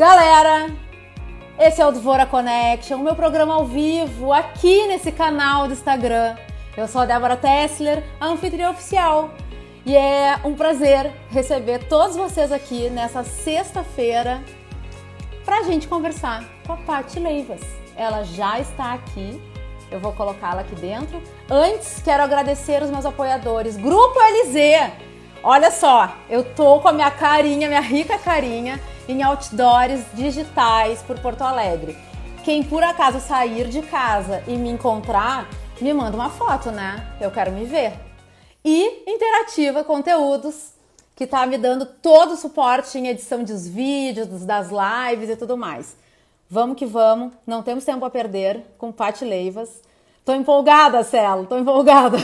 [0.00, 0.74] Galera,
[1.58, 6.36] esse é o Dvora Connection, o meu programa ao vivo aqui nesse canal do Instagram.
[6.74, 9.28] Eu sou a Débora Tessler, a anfitriã oficial.
[9.84, 14.42] E é um prazer receber todos vocês aqui nessa sexta-feira
[15.44, 17.60] pra gente conversar com a Paty Leivas.
[17.94, 19.38] Ela já está aqui,
[19.90, 21.22] eu vou colocá-la aqui dentro.
[21.46, 23.76] Antes, quero agradecer os meus apoiadores.
[23.76, 24.94] Grupo LZ!
[25.42, 28.80] Olha só, eu tô com a minha carinha, minha rica carinha,
[29.10, 31.96] em outdoors digitais por Porto Alegre.
[32.44, 35.48] Quem por acaso sair de casa e me encontrar,
[35.80, 37.14] me manda uma foto, né?
[37.20, 37.92] Eu quero me ver.
[38.64, 40.72] E Interativa Conteúdos,
[41.16, 45.56] que tá me dando todo o suporte em edição dos vídeos, das lives e tudo
[45.56, 45.96] mais.
[46.48, 49.82] Vamos que vamos, não temos tempo a perder com Pati Leivas.
[50.24, 52.18] Tô empolgada, Celo, tô empolgada.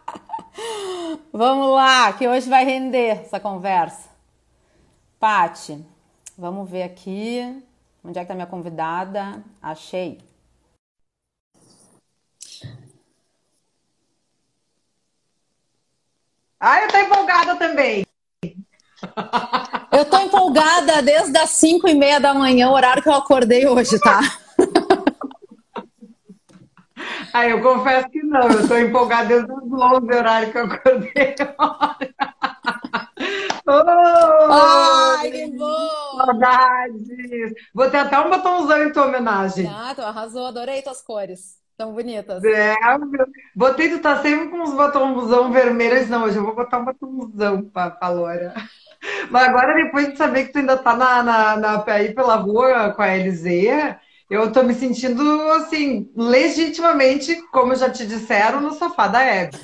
[1.32, 4.09] vamos lá, que hoje vai render essa conversa.
[5.20, 5.84] Pati,
[6.36, 7.62] vamos ver aqui.
[8.02, 9.44] Onde é que tá minha convidada?
[9.60, 10.18] Achei.
[16.58, 18.06] Ah, eu tô empolgada também.
[19.92, 23.66] Eu tô empolgada desde as 5 e meia da manhã, o horário que eu acordei
[23.66, 24.20] hoje, tá?
[27.32, 31.34] Ah, eu confesso que não, eu tô empolgada desde os 11 horário que eu acordei.
[33.66, 36.16] oh, Ai, que bom!
[36.16, 37.52] Saudades!
[37.74, 39.68] Vou ter até um batomzão em tua homenagem.
[39.68, 41.60] Ah, tu arrasou, adorei tuas cores.
[41.76, 42.44] Tão bonitas.
[42.44, 42.76] É,
[43.56, 46.10] botei, tu tá sempre com uns batomzão vermelhos.
[46.10, 48.52] Não, hoje eu vou botar um batomzão pra, pra Laura.
[49.30, 52.92] Mas agora, depois de saber que tu ainda tá na, na, na, aí pela rua
[52.92, 53.96] com a LZ,
[54.30, 59.58] eu tô me sentindo, assim, legitimamente, como já te disseram, no sofá da Hebe.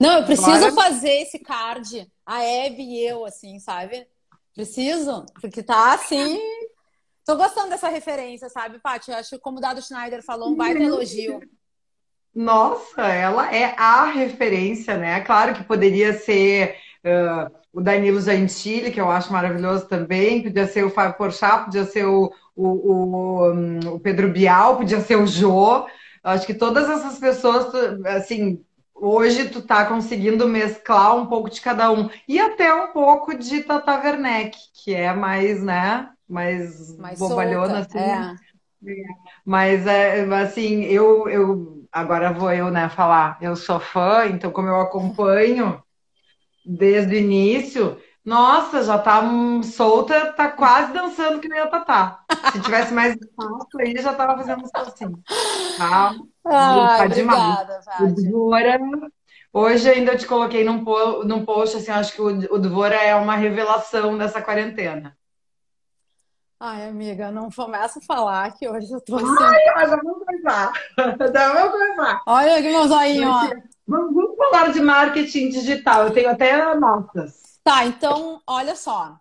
[0.00, 0.72] Não, eu preciso agora...
[0.72, 4.06] fazer esse card, a Hebe e eu, assim, sabe?
[4.54, 6.38] Preciso, porque tá assim.
[7.24, 9.10] Tô gostando dessa referência, sabe, Paty?
[9.10, 11.40] Eu acho que, como o Dado Schneider falou, um baita elogio.
[12.34, 15.20] Nossa, ela é a referência, né?
[15.22, 20.84] Claro que poderia ser uh, o Danilo Gentili, que eu acho maravilhoso também, podia ser
[20.84, 25.26] o Fábio Porchat, podia ser o, o, o, um, o Pedro Bial, podia ser o
[25.26, 25.86] Jô.
[26.22, 27.72] Acho que todas essas pessoas,
[28.06, 28.64] assim,
[28.94, 32.08] hoje tu tá conseguindo mesclar um pouco de cada um.
[32.26, 37.98] E até um pouco de Tata Werneck, que é mais, né, mais, mais bobalhona, solta,
[37.98, 37.98] assim.
[37.98, 39.02] É.
[39.44, 41.78] Mas, é, assim, eu, eu...
[41.90, 43.38] Agora vou eu, né, falar.
[43.40, 45.82] Eu sou fã, então como eu acompanho
[46.68, 47.98] desde o início...
[48.28, 49.22] Nossa, já tá
[49.62, 52.20] solta, tá quase dançando que nem a Tatá.
[52.52, 55.10] Se tivesse mais espaço aí, já tava fazendo um assim.
[55.78, 56.14] Tá?
[56.44, 57.56] Ai, tá demais.
[58.14, 58.78] Dvora,
[59.50, 63.14] hoje ainda te coloquei num, po, num post, assim, acho que o, o Dvora é
[63.14, 65.16] uma revelação dessa quarentena.
[66.60, 69.42] Ai, amiga, não começa a falar que hoje eu tô assim.
[69.42, 70.72] Ai, mas vamos começar.
[70.98, 72.22] vamos começar.
[72.26, 73.77] Olha aqui meu zoinho, ó.
[73.88, 76.04] Vamos, vamos falar de marketing digital.
[76.04, 77.58] Eu tenho até notas.
[77.64, 79.16] Tá, então, olha só.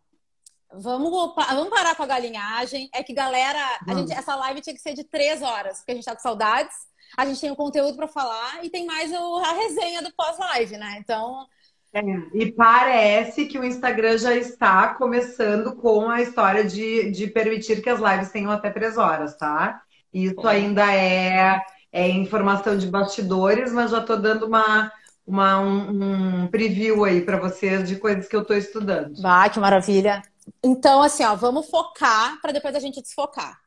[0.73, 2.89] Vamos, vamos parar com a galinhagem.
[2.93, 5.95] É que, galera, a gente, essa live tinha que ser de três horas, porque a
[5.95, 6.75] gente tá com saudades
[7.15, 10.77] a gente tem o conteúdo para falar e tem mais o, a resenha do pós-live,
[10.77, 10.97] né?
[10.99, 11.45] Então.
[11.93, 12.01] É,
[12.33, 17.89] e parece que o Instagram já está começando com a história de, de permitir que
[17.89, 19.81] as lives tenham até três horas, tá?
[20.13, 21.61] Isso ainda é,
[21.97, 24.91] é informação de bastidores, mas já estou dando uma,
[25.25, 29.21] uma, um, um preview aí para vocês de coisas que eu estou estudando.
[29.21, 30.21] Vai, que maravilha.
[30.63, 33.59] Então, assim, ó, vamos focar para depois a gente desfocar.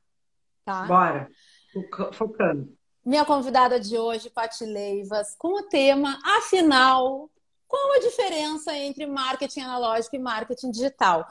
[0.64, 0.84] Tá?
[0.84, 1.28] Bora.
[2.12, 7.30] Focando minha convidada de hoje, Pati Leivas, com o tema, afinal,
[7.66, 11.26] qual a diferença entre marketing analógico e marketing digital?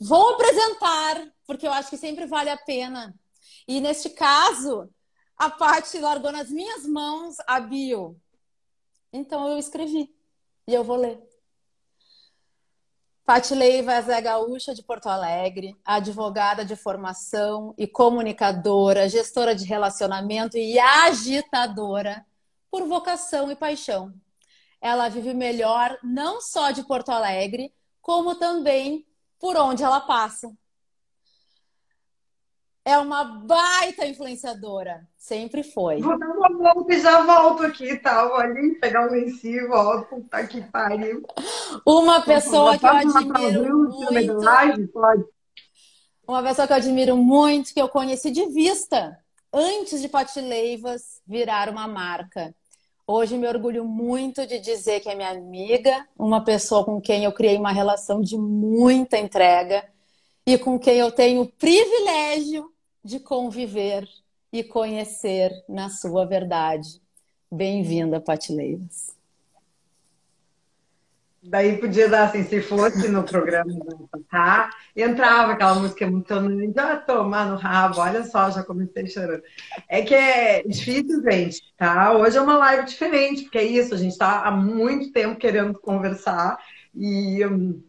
[0.00, 3.14] Vou apresentar, porque eu acho que sempre vale a pena.
[3.68, 4.88] E neste caso,
[5.36, 8.20] a Pati largou nas minhas mãos a bio.
[9.12, 10.14] Então eu escrevi
[10.66, 11.20] e eu vou ler.
[13.24, 20.58] Pati Leivas é gaúcha de Porto Alegre, advogada de formação e comunicadora, gestora de relacionamento
[20.58, 22.26] e agitadora
[22.70, 24.12] por vocação e paixão.
[24.80, 29.06] Ela vive melhor não só de Porto Alegre, como também
[29.38, 30.52] por onde ela passa
[32.84, 35.06] é uma baita influenciadora.
[35.16, 36.00] Sempre foi.
[36.00, 38.26] Vou dar uma volta e já volto aqui, tá?
[38.26, 40.08] Vou ali pegar um lencinho e volto.
[40.08, 41.22] Puta que pariu.
[41.86, 44.32] Uma pessoa que eu admiro muito.
[44.34, 45.24] Live, pode.
[46.26, 49.18] Uma pessoa que eu admiro muito, que eu conheci de vista,
[49.52, 52.54] antes de Pati Leivas virar uma marca.
[53.06, 57.32] Hoje me orgulho muito de dizer que é minha amiga, uma pessoa com quem eu
[57.32, 59.84] criei uma relação de muita entrega
[60.46, 62.70] e com quem eu tenho o privilégio
[63.04, 64.08] de conviver
[64.52, 67.00] e conhecer na sua verdade.
[67.50, 69.12] Bem-vinda, Pati Leivas.
[71.44, 73.74] Daí podia dar assim, se fosse no programa
[74.30, 74.70] tá?
[74.94, 79.42] entrava aquela música emocionante, ah, tomar no rabo, olha só, já comecei chorando.
[79.88, 82.12] É que é difícil, gente, tá?
[82.16, 85.76] Hoje é uma live diferente, porque é isso, a gente tá há muito tempo querendo
[85.80, 86.56] conversar
[86.94, 87.82] e hum,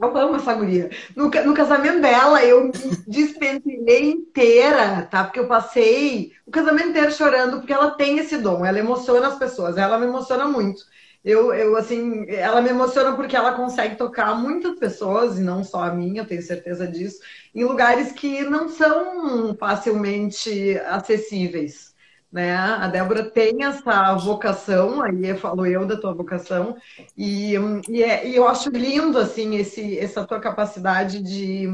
[0.00, 0.90] eu amo essa guria.
[1.16, 2.72] No, no casamento dela, eu me
[3.06, 5.24] despentelhei inteira, tá?
[5.24, 9.38] Porque eu passei o casamento inteiro chorando, porque ela tem esse dom, ela emociona as
[9.38, 10.82] pessoas, ela me emociona muito
[11.24, 15.82] eu, eu, assim, ela me emociona porque ela consegue tocar muitas pessoas, e não só
[15.82, 17.20] a minha, eu tenho certeza disso,
[17.54, 21.94] em lugares que não são facilmente acessíveis.
[22.30, 22.54] Né?
[22.54, 26.76] A Débora tem essa vocação, aí falou eu da tua vocação,
[27.16, 27.54] e,
[27.88, 31.66] e, é, e eu acho lindo assim esse, essa tua capacidade de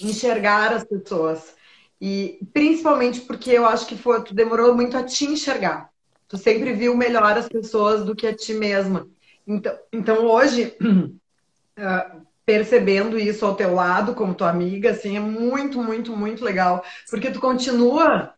[0.00, 1.54] enxergar as pessoas.
[2.00, 5.90] E principalmente porque eu acho que foi, tu demorou muito a te enxergar.
[6.26, 9.06] Tu sempre viu melhor as pessoas do que a ti mesma.
[9.46, 15.82] Então, então hoje, uh, percebendo isso ao teu lado, como tua amiga, assim, é muito,
[15.82, 16.84] muito, muito legal.
[17.08, 18.34] Porque tu continua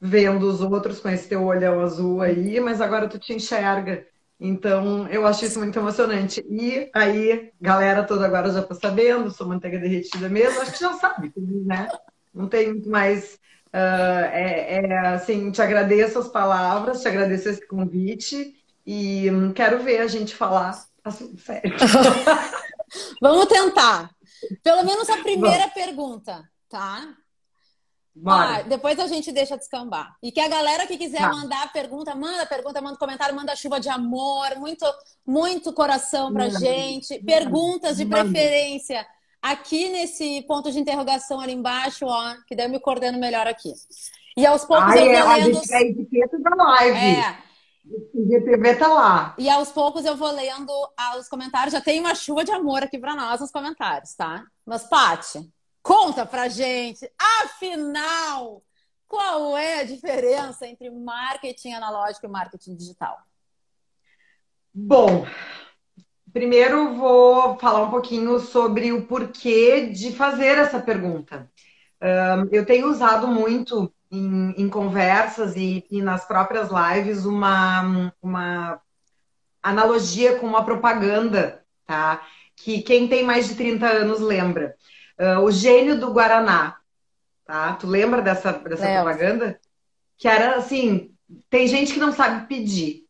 [0.00, 4.06] vendo os outros com esse teu olhão azul aí, mas agora tu te enxerga.
[4.40, 6.44] Então, eu acho isso muito emocionante.
[6.48, 10.92] E aí, galera toda agora já tá sabendo, sou manteiga derretida mesmo, acho que já
[10.94, 11.88] sabe, né?
[12.32, 17.66] Não tem muito mais Uh, é, é, assim, te agradeço as palavras, te agradeço esse
[17.66, 18.56] convite
[18.86, 21.74] e hum, quero ver a gente falar assunto sério.
[23.20, 24.10] Vamos tentar.
[24.62, 25.74] Pelo menos a primeira Bom.
[25.74, 27.14] pergunta, tá?
[28.26, 30.16] Ah, depois a gente deixa descambar.
[30.22, 31.30] E que a galera que quiser tá.
[31.30, 34.84] mandar pergunta, manda pergunta, manda comentário, manda chuva de amor, muito,
[35.26, 37.18] muito coração pra gente.
[37.24, 39.06] Perguntas de preferência
[39.42, 43.72] aqui nesse ponto de interrogação ali embaixo, ó, que daí eu me coordeno melhor aqui.
[44.36, 45.58] E aos poucos Ai, eu vou é, lendo.
[45.58, 46.98] A gente é etiqueta da live.
[46.98, 47.38] É.
[48.14, 49.34] O GTV tá lá.
[49.38, 50.70] E aos poucos eu vou lendo
[51.18, 51.72] os comentários.
[51.72, 54.44] Já tem uma chuva de amor aqui para nós nos comentários, tá?
[54.66, 55.50] Mas, Paty,
[55.82, 57.10] conta pra gente,
[57.42, 58.62] afinal,
[59.06, 63.18] qual é a diferença entre marketing analógico e marketing digital?
[64.74, 65.26] Bom,
[66.32, 71.50] Primeiro, vou falar um pouquinho sobre o porquê de fazer essa pergunta.
[72.52, 78.80] eu tenho usado muito em, em conversas e, e, nas próprias lives uma, uma
[79.62, 82.22] analogia com uma propaganda, tá?
[82.54, 84.76] Que quem tem mais de 30 anos lembra.
[85.18, 86.76] Uh, o gênio do Guaraná,
[87.44, 87.72] tá?
[87.74, 89.60] Tu lembra dessa, dessa propaganda?
[90.16, 91.12] Que era assim,
[91.50, 93.08] tem gente que não sabe pedir.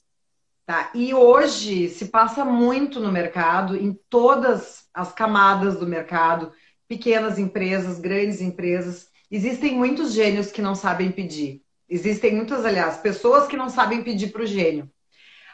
[0.64, 0.90] Tá?
[0.94, 6.52] E hoje se passa muito no mercado, em todas as camadas do mercado,
[6.86, 9.08] pequenas empresas, grandes empresas.
[9.30, 11.62] Existem muitos gênios que não sabem pedir.
[11.88, 14.90] Existem muitas, aliás, pessoas que não sabem pedir para o gênio.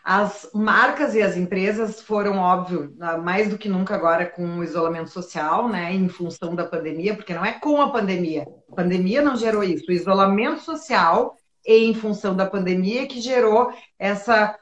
[0.04, 5.08] As marcas e as empresas foram, óbvio, mais do que nunca agora com o isolamento
[5.08, 8.46] social, né, em função da pandemia, porque não é com a pandemia.
[8.70, 9.86] A pandemia não gerou isso.
[9.88, 11.34] O isolamento social,
[11.64, 14.54] em função da pandemia, que gerou essa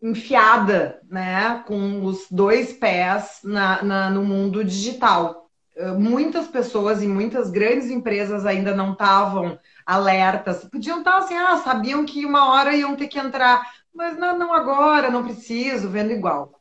[0.00, 5.40] enfiada, né, com os dois pés na, na, no mundo digital.
[5.76, 10.64] Eh, muitas pessoas e muitas grandes empresas ainda não estavam alertas.
[10.64, 13.62] Podiam estar assim, ah, sabiam que uma hora iam ter que entrar,
[13.94, 16.60] mas não, não agora, não preciso, vendo igual.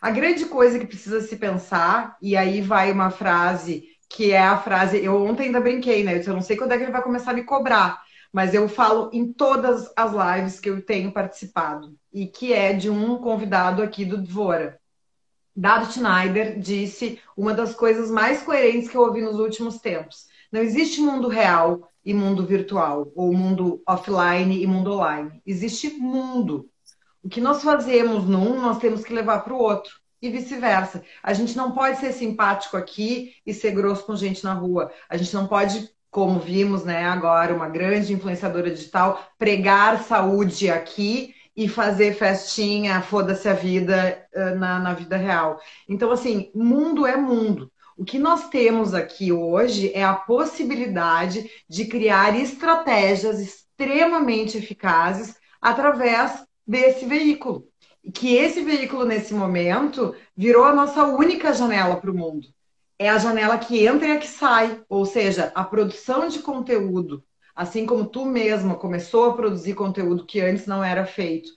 [0.00, 4.58] A grande coisa que precisa se pensar, e aí vai uma frase que é a
[4.58, 6.22] frase, eu ontem ainda brinquei, né?
[6.24, 8.02] Eu não sei quando é que ele vai começar a me cobrar,
[8.32, 12.90] mas eu falo em todas as lives que eu tenho participado e que é de
[12.90, 14.78] um convidado aqui do Dvora.
[15.56, 20.26] Dado Schneider disse uma das coisas mais coerentes que eu ouvi nos últimos tempos.
[20.50, 25.40] Não existe mundo real e mundo virtual, ou mundo offline e mundo online.
[25.46, 26.68] Existe mundo.
[27.22, 29.92] O que nós fazemos num, nós temos que levar para o outro.
[30.20, 31.02] E vice-versa.
[31.22, 34.90] A gente não pode ser simpático aqui e ser grosso com gente na rua.
[35.08, 41.34] A gente não pode como vimos né, agora, uma grande influenciadora digital, pregar saúde aqui
[41.56, 44.24] e fazer festinha, foda-se a vida
[44.56, 45.58] na, na vida real.
[45.88, 47.68] Então, assim, mundo é mundo.
[47.96, 56.44] O que nós temos aqui hoje é a possibilidade de criar estratégias extremamente eficazes através
[56.66, 57.66] desse veículo.
[58.12, 62.48] Que esse veículo, nesse momento, virou a nossa única janela para o mundo
[62.98, 64.82] é a janela que entra e a que sai.
[64.88, 67.24] Ou seja, a produção de conteúdo,
[67.54, 71.50] assim como tu mesma começou a produzir conteúdo que antes não era feito,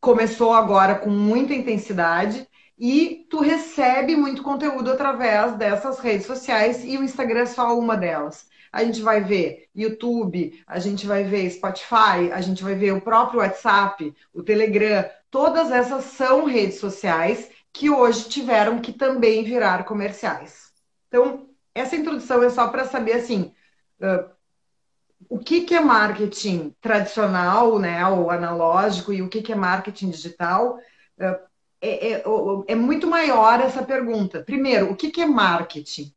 [0.00, 6.98] começou agora com muita intensidade e tu recebe muito conteúdo através dessas redes sociais e
[6.98, 8.46] o Instagram é só uma delas.
[8.70, 13.00] A gente vai ver YouTube, a gente vai ver Spotify, a gente vai ver o
[13.00, 19.84] próprio WhatsApp, o Telegram, todas essas são redes sociais que hoje tiveram que também virar
[19.84, 20.72] comerciais.
[21.08, 23.52] Então, essa introdução é só para saber assim,
[24.00, 24.30] uh,
[25.28, 30.10] o que, que é marketing tradicional, né, ou analógico, e o que, que é marketing
[30.10, 30.78] digital.
[31.80, 32.24] É, é,
[32.68, 34.42] é, muito maior essa pergunta.
[34.42, 36.12] Primeiro, o que, que é marketing?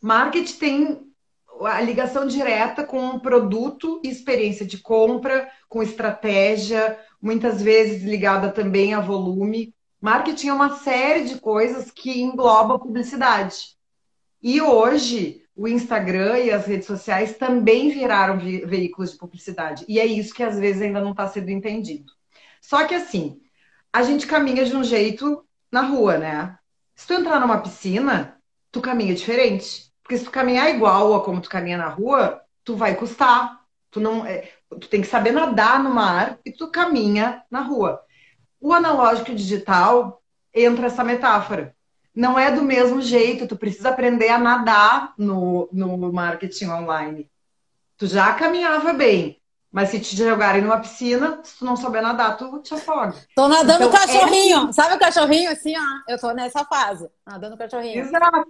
[0.00, 1.12] Marketing tem
[1.60, 8.50] a ligação direta com o produto e experiência de compra, com estratégia, muitas vezes ligada
[8.50, 9.74] também a volume.
[10.00, 13.76] Marketing é uma série de coisas que engloba publicidade.
[14.42, 19.84] E hoje, o Instagram e as redes sociais também viraram veículos de publicidade.
[19.86, 22.10] E é isso que às vezes ainda não está sendo entendido.
[22.62, 23.38] Só que assim,
[23.92, 26.58] a gente caminha de um jeito na rua, né?
[26.94, 29.90] Se tu entrar numa piscina, tu caminha diferente.
[30.02, 33.60] Porque se tu caminhar igual a como tu caminha na rua, tu vai custar.
[33.90, 38.00] Tu não, é, tu tem que saber nadar no mar e tu caminha na rua.
[38.60, 40.22] O analógico e o digital
[40.54, 41.74] entra essa metáfora.
[42.14, 47.30] Não é do mesmo jeito, tu precisa aprender a nadar no, no marketing online.
[47.96, 49.39] Tu já caminhava bem,
[49.72, 53.14] mas se te jogarem numa piscina, se tu não souber nadar, tu te afoga.
[53.36, 54.68] Tô nadando então, cachorrinho.
[54.68, 54.72] É...
[54.72, 56.12] Sabe o cachorrinho assim, ó?
[56.12, 58.00] Eu tô nessa fase, nadando cachorrinho.
[58.00, 58.48] Exato.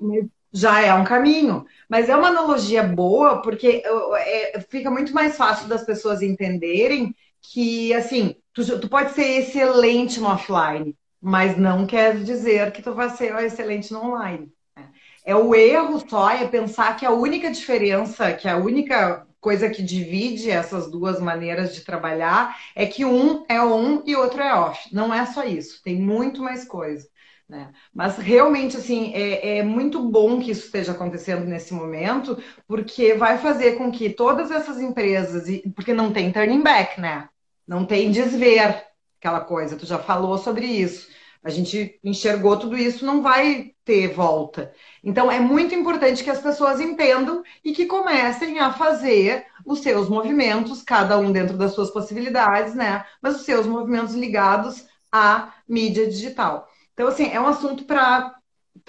[0.52, 1.66] Já é um caminho.
[1.88, 3.82] Mas é uma analogia boa, porque
[4.16, 10.18] é, fica muito mais fácil das pessoas entenderem que, assim, tu, tu pode ser excelente
[10.20, 14.50] no offline, mas não quer dizer que tu vai ser excelente no online.
[14.74, 14.88] Né?
[15.24, 19.82] É o erro só é pensar que a única diferença, que a única coisa que
[19.82, 24.94] divide essas duas maneiras de trabalhar é que um é on e outro é off.
[24.94, 27.08] Não é só isso, tem muito mais coisa.
[27.48, 27.72] Né?
[27.92, 33.38] Mas realmente, assim, é, é, muito bom que isso esteja acontecendo nesse momento, porque vai
[33.38, 37.28] fazer com que todas essas empresas, porque não tem turning back, né?
[37.66, 38.84] Não tem desver
[39.18, 41.08] aquela coisa, tu já falou sobre isso.
[41.42, 44.72] A gente enxergou tudo isso, não vai ter volta.
[45.02, 50.08] Então, é muito importante que as pessoas entendam e que comecem a fazer os seus
[50.08, 53.04] movimentos, cada um dentro das suas possibilidades, né?
[53.22, 56.68] Mas os seus movimentos ligados à mídia digital.
[56.92, 58.34] Então, assim, é um assunto para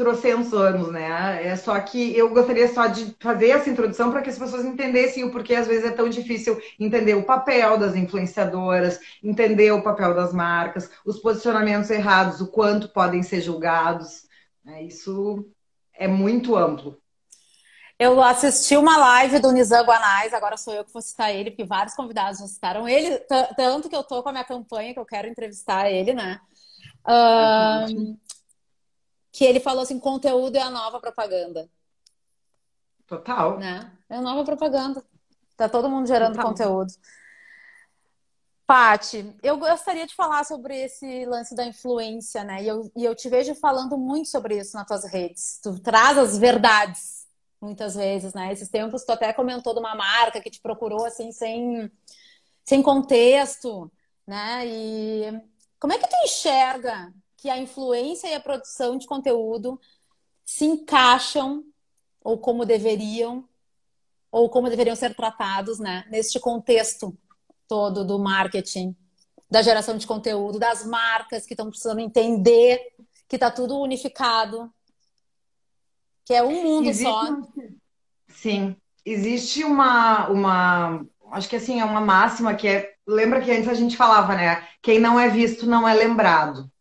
[0.02, 1.48] trocentos anos, né?
[1.48, 5.24] É só que eu gostaria só de fazer essa introdução para que as pessoas entendessem
[5.24, 10.14] o porquê às vezes é tão difícil entender o papel das influenciadoras, entender o papel
[10.16, 14.24] das marcas, os posicionamentos errados, o quanto podem ser julgados.
[14.66, 14.84] Né?
[14.84, 15.46] Isso
[15.94, 16.98] é muito amplo.
[18.00, 21.64] Eu assisti uma live do Nizam Guanais, agora sou eu que vou citar ele, porque
[21.64, 23.20] vários convidados já citaram ele,
[23.56, 26.40] tanto que eu tô com a minha campanha que eu quero entrevistar ele, né?
[27.08, 28.18] Um,
[29.32, 31.70] que ele falou assim: conteúdo é a nova propaganda.
[33.08, 33.58] Total.
[33.58, 33.92] Né?
[34.10, 35.04] É a nova propaganda.
[35.56, 36.50] Tá todo mundo gerando Total.
[36.50, 36.94] conteúdo.
[38.66, 42.64] Pati, eu gostaria de falar sobre esse lance da influência, né?
[42.64, 45.60] E eu, e eu te vejo falando muito sobre isso nas tuas redes.
[45.62, 47.28] Tu traz as verdades,
[47.60, 48.54] muitas vezes, né?
[48.54, 51.92] Esses tempos tu até comentou de uma marca que te procurou assim, sem,
[52.64, 53.92] sem contexto,
[54.26, 54.66] né?
[54.66, 55.42] E
[55.78, 59.82] como é que tu enxerga que a influência e a produção de conteúdo
[60.46, 61.66] se encaixam
[62.24, 63.50] ou como deveriam
[64.32, 67.18] ou como deveriam ser tratados, né, neste contexto
[67.68, 68.96] todo do marketing,
[69.50, 72.80] da geração de conteúdo, das marcas que estão precisando entender
[73.28, 74.72] que está tudo unificado,
[76.24, 77.42] que é um mundo Existe, só.
[78.28, 83.68] Sim, existe uma, uma, acho que assim é uma máxima que é, lembra que antes
[83.68, 84.68] a gente falava, né?
[84.80, 86.72] Quem não é visto não é lembrado.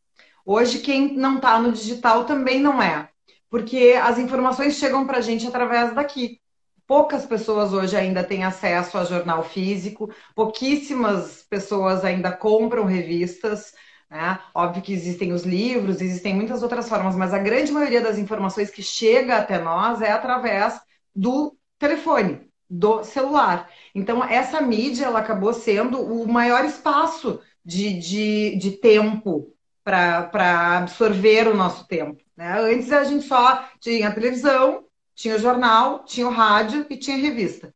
[0.44, 3.08] Hoje, quem não está no digital também não é,
[3.48, 6.40] porque as informações chegam para a gente através daqui.
[6.86, 13.72] Poucas pessoas hoje ainda têm acesso a jornal físico, pouquíssimas pessoas ainda compram revistas.
[14.10, 14.40] Né?
[14.52, 18.70] Óbvio que existem os livros, existem muitas outras formas, mas a grande maioria das informações
[18.70, 20.80] que chega até nós é através
[21.14, 23.70] do telefone, do celular.
[23.94, 29.54] Então, essa mídia ela acabou sendo o maior espaço de, de, de tempo
[29.90, 32.22] para absorver o nosso tempo.
[32.36, 32.60] Né?
[32.60, 37.16] Antes a gente só tinha a televisão, tinha o jornal, tinha o rádio e tinha
[37.16, 37.74] a revista.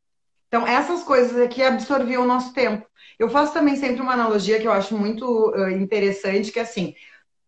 [0.49, 2.87] Então, essas coisas aqui absorviam o nosso tempo.
[3.19, 6.95] Eu faço também sempre uma analogia que eu acho muito interessante, que é assim,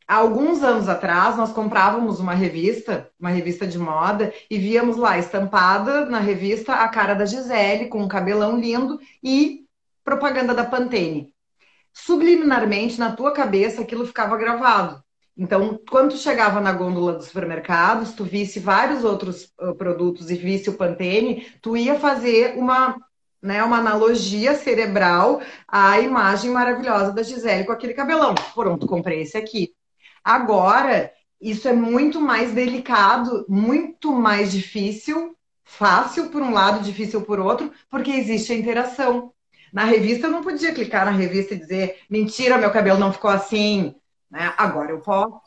[0.07, 5.19] há alguns anos atrás, nós comprávamos uma revista, uma revista de moda, e víamos lá,
[5.19, 9.65] estampada na revista, a cara da Gisele, com um cabelão lindo, e
[10.05, 11.36] propaganda da Pantene
[11.97, 15.03] subliminarmente na tua cabeça aquilo ficava gravado.
[15.35, 20.37] Então, quando tu chegava na gôndola dos supermercados, tu visse vários outros uh, produtos e
[20.37, 22.97] visse o Pantene, tu ia fazer uma,
[23.43, 28.35] né, uma analogia cerebral à imagem maravilhosa da Gisele com aquele cabelão.
[28.55, 29.75] Pronto, comprei esse aqui.
[30.23, 31.11] Agora,
[31.41, 35.35] isso é muito mais delicado, muito mais difícil,
[35.65, 39.33] fácil por um lado, difícil por outro, porque existe a interação.
[39.77, 43.29] Na revista eu não podia clicar na revista e dizer, mentira, meu cabelo não ficou
[43.29, 43.95] assim.
[44.31, 44.55] Né?
[44.57, 45.39] Agora eu posso.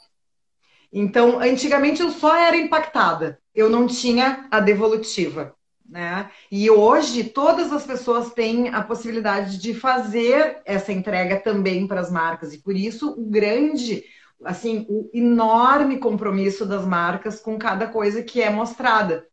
[0.94, 5.56] Então, antigamente eu só era impactada, eu não tinha a devolutiva.
[5.84, 6.30] Né?
[6.52, 12.12] E hoje todas as pessoas têm a possibilidade de fazer essa entrega também para as
[12.12, 12.54] marcas.
[12.54, 14.04] E por isso o grande,
[14.46, 19.26] assim, o enorme compromisso das marcas com cada coisa que é mostrada.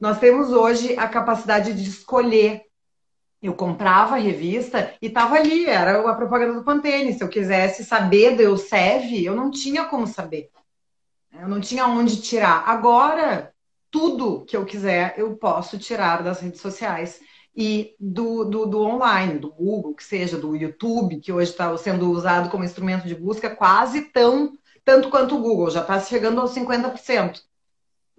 [0.00, 2.71] Nós temos hoje a capacidade de escolher
[3.42, 7.12] eu comprava a revista e estava ali, era a propaganda do Pantene.
[7.12, 10.48] Se eu quisesse saber do Eusev, eu não tinha como saber.
[11.32, 12.62] Eu não tinha onde tirar.
[12.68, 13.52] Agora,
[13.90, 17.20] tudo que eu quiser, eu posso tirar das redes sociais
[17.54, 22.10] e do, do, do online, do Google, que seja, do YouTube, que hoje está sendo
[22.10, 24.52] usado como instrumento de busca quase tão
[24.84, 27.40] tanto quanto o Google, já está chegando aos 50%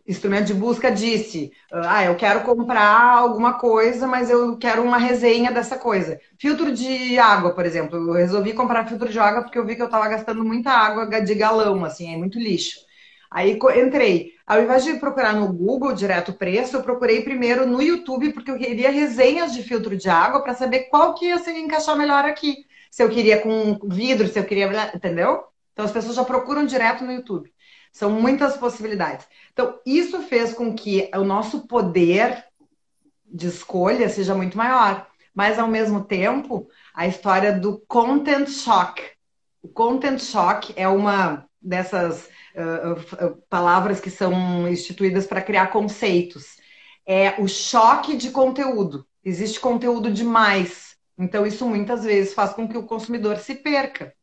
[0.08, 5.52] instrumento de busca disse: Ah, eu quero comprar alguma coisa, mas eu quero uma resenha
[5.52, 6.20] dessa coisa.
[6.38, 7.98] Filtro de água, por exemplo.
[7.98, 11.06] Eu resolvi comprar filtro de água porque eu vi que eu estava gastando muita água
[11.22, 12.80] de galão, assim, é muito lixo.
[13.32, 14.34] Aí entrei.
[14.46, 18.52] Ao invés de procurar no Google direto o preço, eu procurei primeiro no YouTube, porque
[18.52, 22.26] eu queria resenhas de filtro de água para saber qual que ia se encaixar melhor
[22.26, 22.66] aqui.
[22.92, 24.92] Se eu queria com vidro, se eu queria.
[24.94, 25.44] Entendeu?
[25.72, 27.53] Então as pessoas já procuram direto no YouTube.
[27.94, 29.28] São muitas possibilidades.
[29.54, 32.44] Então, isso fez com que o nosso poder
[33.24, 35.08] de escolha seja muito maior.
[35.34, 39.02] Mas, ao mesmo tempo, a história do content shock.
[39.62, 46.58] O content shock é uma dessas uh, uh, palavras que são instituídas para criar conceitos.
[47.06, 49.06] É o choque de conteúdo.
[49.24, 50.96] Existe conteúdo demais.
[51.16, 54.16] Então, isso muitas vezes faz com que o consumidor se perca.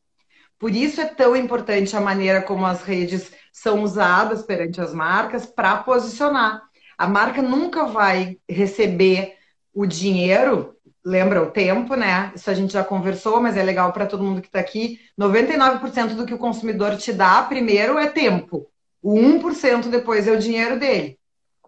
[0.60, 5.46] Por isso é tão importante a maneira como as redes são usadas perante as marcas
[5.46, 6.62] para posicionar.
[6.98, 9.38] A marca nunca vai receber
[9.72, 12.30] o dinheiro, lembra o tempo, né?
[12.36, 15.00] Isso a gente já conversou, mas é legal para todo mundo que está aqui.
[15.18, 18.70] 99% do que o consumidor te dá primeiro é tempo.
[19.02, 21.18] O 1% depois é o dinheiro dele.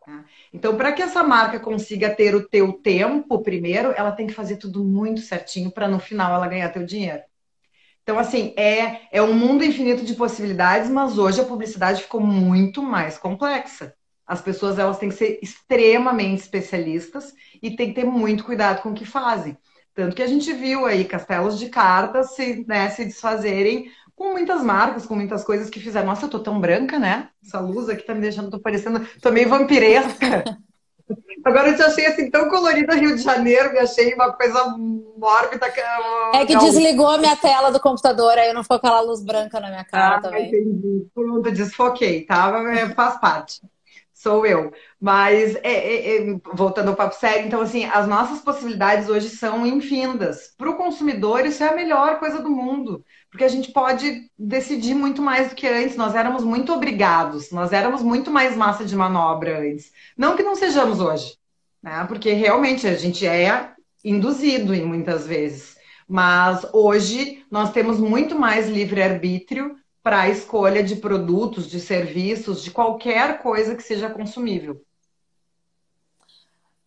[0.07, 0.23] Né?
[0.53, 4.59] Então, para que essa marca consiga ter o teu tempo primeiro, ela tem que fazer
[4.59, 7.23] tudo muito certinho para no final ela ganhar teu dinheiro.
[8.03, 12.83] Então, assim, é, é um mundo infinito de possibilidades, mas hoje a publicidade ficou muito
[12.83, 13.95] mais complexa.
[14.27, 18.91] As pessoas elas têm que ser extremamente especialistas e tem que ter muito cuidado com
[18.91, 19.57] o que fazem.
[19.95, 24.63] Tanto que a gente viu aí castelos de cartas se, né, se desfazerem com muitas
[24.63, 26.07] marcas, com muitas coisas que fizeram.
[26.07, 27.29] Nossa, eu tô tão branca, né?
[27.45, 30.45] Essa luz aqui tá me deixando, tô parecendo, tô meio vampiresca.
[31.45, 34.65] Agora eu te achei assim tão colorida Rio de Janeiro, me achei uma coisa
[35.17, 35.67] mórbida.
[36.35, 39.69] É que desligou a minha tela do computador, aí não ficou aquela luz branca na
[39.69, 40.49] minha cara ah, também.
[40.49, 41.07] Entendi.
[41.15, 42.53] Pronto, desfoquei, tá?
[42.95, 43.61] Faz parte.
[44.23, 44.73] Sou eu.
[45.01, 49.67] Mas, é, é, é, voltando ao papo sério, então, assim, as nossas possibilidades hoje são
[49.67, 50.55] infindas.
[50.57, 54.95] Para o consumidor, isso é a melhor coisa do mundo porque a gente pode decidir
[54.95, 55.97] muito mais do que antes.
[55.97, 59.91] Nós éramos muito obrigados, nós éramos muito mais massa de manobra antes.
[60.17, 61.39] Não que não sejamos hoje,
[61.83, 62.05] né?
[62.07, 63.73] Porque realmente a gente é
[64.05, 65.79] induzido em muitas vezes.
[66.07, 72.71] Mas hoje nós temos muito mais livre-arbítrio para a escolha de produtos, de serviços, de
[72.71, 74.85] qualquer coisa que seja consumível.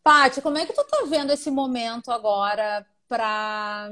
[0.04, 3.89] Paty, como é que tu tá vendo esse momento agora para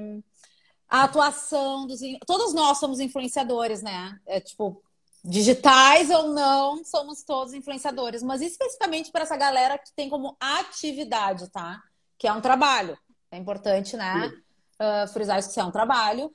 [0.90, 2.02] a atuação dos.
[2.28, 4.20] Todos nós somos influenciadores, né?
[4.28, 4.84] É tipo,
[5.24, 11.50] digitais ou não, somos todos influenciadores, mas especificamente para essa galera que tem como atividade,
[11.50, 11.82] tá?
[12.18, 12.98] Que é um trabalho.
[13.32, 14.32] É importante, né?
[14.80, 16.32] Uh, frisar isso que é um trabalho.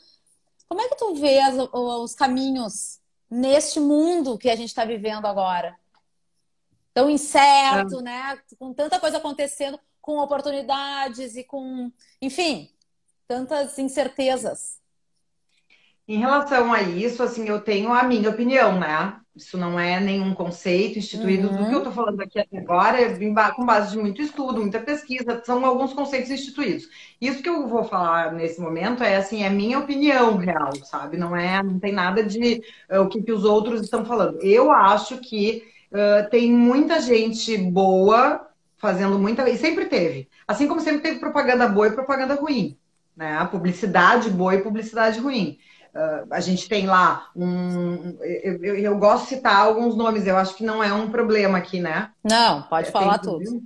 [0.69, 3.01] Como é que tu vê as, os caminhos
[3.31, 5.77] neste mundo que a gente está vivendo agora?
[6.93, 8.03] Tão incerto, é.
[8.03, 8.43] né?
[8.59, 11.91] Com tanta coisa acontecendo, com oportunidades e com.
[12.21, 12.71] Enfim,
[13.27, 14.79] tantas incertezas?
[16.09, 19.15] Em relação a isso, assim, eu tenho a minha opinião, né?
[19.37, 21.49] Isso não é nenhum conceito instituído.
[21.49, 21.57] Uhum.
[21.57, 24.81] Tudo que eu estou falando aqui até agora é com base de muito estudo, muita
[24.81, 26.89] pesquisa, são alguns conceitos instituídos.
[27.21, 31.19] Isso que eu vou falar nesse momento é assim, é minha opinião real, sabe?
[31.19, 34.41] Não é, não tem nada de uh, o que, que os outros estão falando.
[34.41, 40.27] Eu acho que uh, tem muita gente boa fazendo muita, e sempre teve.
[40.47, 42.79] Assim como sempre teve propaganda boa e propaganda ruim
[43.19, 43.45] né?
[43.51, 45.59] Publicidade boa e publicidade ruim.
[45.99, 48.17] Uh, a gente tem lá um.
[48.21, 51.59] Eu, eu, eu, gosto de citar alguns nomes, eu acho que não é um problema
[51.59, 52.13] aqui, né?
[52.23, 53.65] Não, pode é, falar tudo.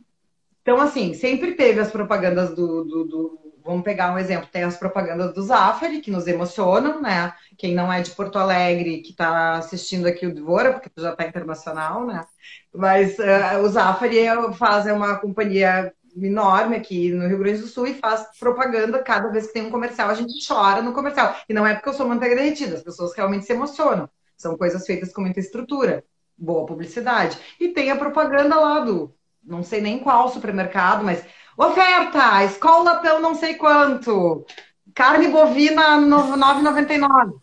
[0.62, 4.78] Então, assim, sempre teve as propagandas do, do, do, Vamos pegar um exemplo: tem as
[4.78, 7.34] propagandas do Zafari, que nos emocionam, né?
[7.58, 11.26] Quem não é de Porto Alegre, que está assistindo aqui o Dvora, porque já está
[11.26, 12.24] internacional, né?
[12.74, 17.87] Mas uh, o Zafari faz é uma companhia enorme aqui no Rio Grande do Sul
[17.87, 21.37] e faz propaganda cada vez que tem um comercial, a gente chora no comercial.
[21.48, 24.09] E não é porque eu sou manteiga derretida, as pessoas realmente se emocionam.
[24.37, 26.05] São coisas feitas com muita estrutura,
[26.37, 27.38] boa publicidade.
[27.61, 31.25] E tem a propaganda lá do, não sei nem qual supermercado, mas
[31.57, 34.44] oferta, escola pelo não sei quanto,
[34.94, 37.40] carne bovina 9,99.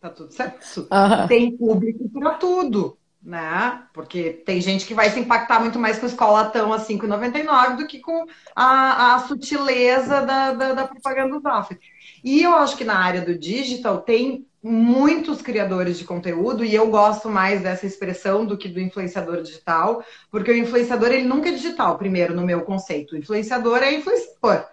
[0.00, 0.80] Tá tudo certo.
[0.80, 1.28] Uhum.
[1.28, 3.84] Tem público para tudo né?
[3.92, 7.86] Porque tem gente que vai se impactar muito mais com escola tão a 5,99 do
[7.86, 11.78] que com a, a sutileza da, da, da propaganda do Zafre.
[12.24, 16.88] E eu acho que na área do digital tem muitos criadores de conteúdo e eu
[16.88, 21.52] gosto mais dessa expressão do que do influenciador digital, porque o influenciador ele nunca é
[21.52, 23.14] digital, primeiro no meu conceito.
[23.14, 24.66] O influenciador é influenciador.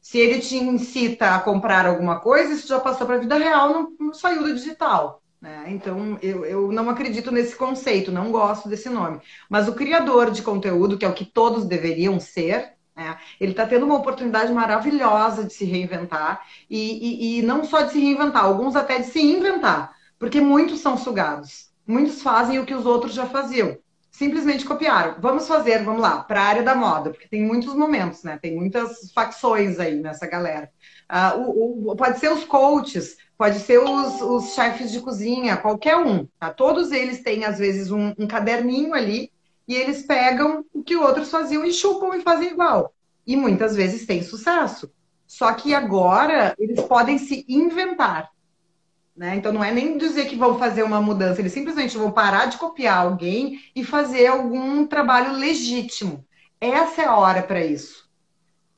[0.00, 3.72] Se ele te incita a comprar alguma coisa, isso já passou para a vida real,
[3.72, 5.19] não, não saiu do digital.
[5.40, 5.66] Né?
[5.68, 9.20] Então, eu, eu não acredito nesse conceito, não gosto desse nome.
[9.48, 13.18] Mas o criador de conteúdo, que é o que todos deveriam ser, né?
[13.40, 16.46] ele está tendo uma oportunidade maravilhosa de se reinventar.
[16.68, 19.94] E, e, e não só de se reinventar, alguns até de se inventar.
[20.18, 21.70] Porque muitos são sugados.
[21.86, 23.78] Muitos fazem o que os outros já faziam
[24.20, 25.16] simplesmente copiaram.
[25.18, 28.38] Vamos fazer, vamos lá, para a área da moda, porque tem muitos momentos, né?
[28.38, 30.70] Tem muitas facções aí nessa galera.
[31.10, 35.96] Uh, o, o, pode ser os coaches, pode ser os, os chefes de cozinha, qualquer
[35.96, 36.26] um.
[36.38, 36.52] Tá?
[36.52, 39.32] Todos eles têm, às vezes, um, um caderninho ali
[39.66, 42.92] e eles pegam o que outros faziam e chupam e fazem igual.
[43.26, 44.92] E muitas vezes tem sucesso.
[45.26, 48.28] Só que agora eles podem se inventar.
[49.16, 49.36] Né?
[49.36, 52.58] Então não é nem dizer que vão fazer uma mudança, eles simplesmente vão parar de
[52.58, 56.26] copiar alguém e fazer algum trabalho legítimo.
[56.60, 58.06] Essa é a hora para isso.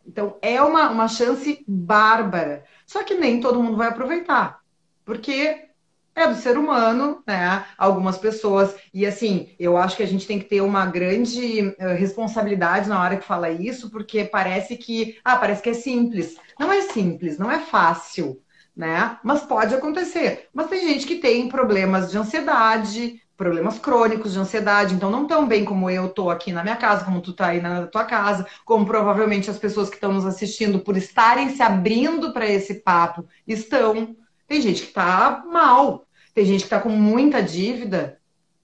[0.06, 2.64] Então é uma, uma chance bárbara.
[2.86, 4.60] Só que nem todo mundo vai aproveitar,
[5.04, 5.68] porque
[6.14, 7.64] é do ser humano, né?
[7.78, 8.74] Algumas pessoas.
[8.92, 13.00] E assim, eu acho que a gente tem que ter uma grande eh, responsabilidade na
[13.00, 15.18] hora que fala isso, porque parece que.
[15.24, 16.36] Ah, parece que é simples.
[16.58, 18.42] Não é simples, não é fácil,
[18.76, 19.18] né?
[19.22, 20.48] Mas pode acontecer.
[20.52, 25.48] Mas tem gente que tem problemas de ansiedade, problemas crônicos de ansiedade, então não tão
[25.48, 28.46] bem como eu tô aqui na minha casa, como tu tá aí na tua casa,
[28.64, 33.26] como provavelmente as pessoas que estão nos assistindo por estarem se abrindo para esse papo
[33.44, 34.14] estão.
[34.46, 38.16] Tem gente que tá mal, tem gente que tá com muita dívida,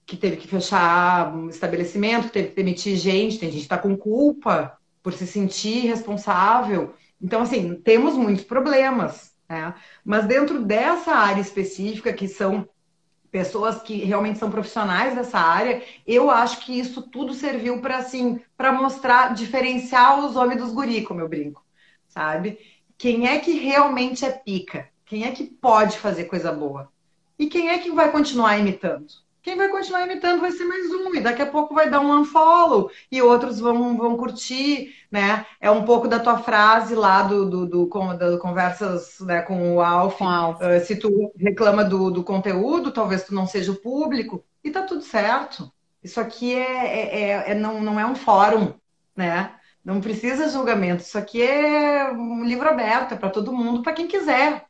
[0.07, 3.79] que teve que fechar um estabelecimento, que teve que demitir gente, tem gente que tá
[3.79, 6.95] com culpa por se sentir responsável.
[7.21, 9.75] Então, assim, temos muitos problemas, né?
[10.05, 12.69] Mas dentro dessa área específica, que são
[13.31, 18.41] pessoas que realmente são profissionais dessa área, eu acho que isso tudo serviu para assim,
[18.57, 21.65] para mostrar, diferenciar os homens dos guri, como eu brinco,
[22.09, 22.59] sabe?
[22.97, 24.89] Quem é que realmente é pica?
[25.05, 26.91] Quem é que pode fazer coisa boa?
[27.39, 29.07] E quem é que vai continuar imitando?
[29.43, 32.21] Quem vai continuar imitando vai ser mais um, e daqui a pouco vai dar um
[32.21, 35.47] unfollow, e outros vão, vão curtir, né?
[35.61, 39.81] É um pouco da tua frase lá do, do, do, do Conversas né, com o
[39.81, 40.19] Alf.
[40.19, 40.61] Com Alf.
[40.61, 44.83] Uh, se tu reclama do, do conteúdo, talvez tu não seja o público, e tá
[44.83, 45.73] tudo certo.
[46.03, 48.75] Isso aqui é, é, é, é não, não é um fórum,
[49.17, 49.55] né?
[49.85, 51.03] Não precisa julgamento.
[51.03, 54.68] Isso aqui é um livro aberto, é para todo mundo, para quem quiser.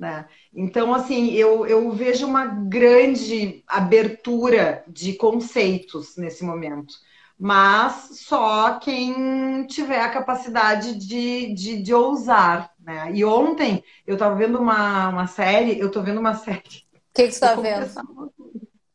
[0.00, 0.26] Né?
[0.54, 6.94] Então, assim, eu, eu vejo uma grande abertura de conceitos nesse momento,
[7.38, 12.72] mas só quem tiver a capacidade de, de, de ousar.
[12.80, 13.12] Né?
[13.12, 16.88] E ontem eu estava vendo uma, uma série, eu estou vendo uma série.
[16.94, 17.86] O que, que você está vendo?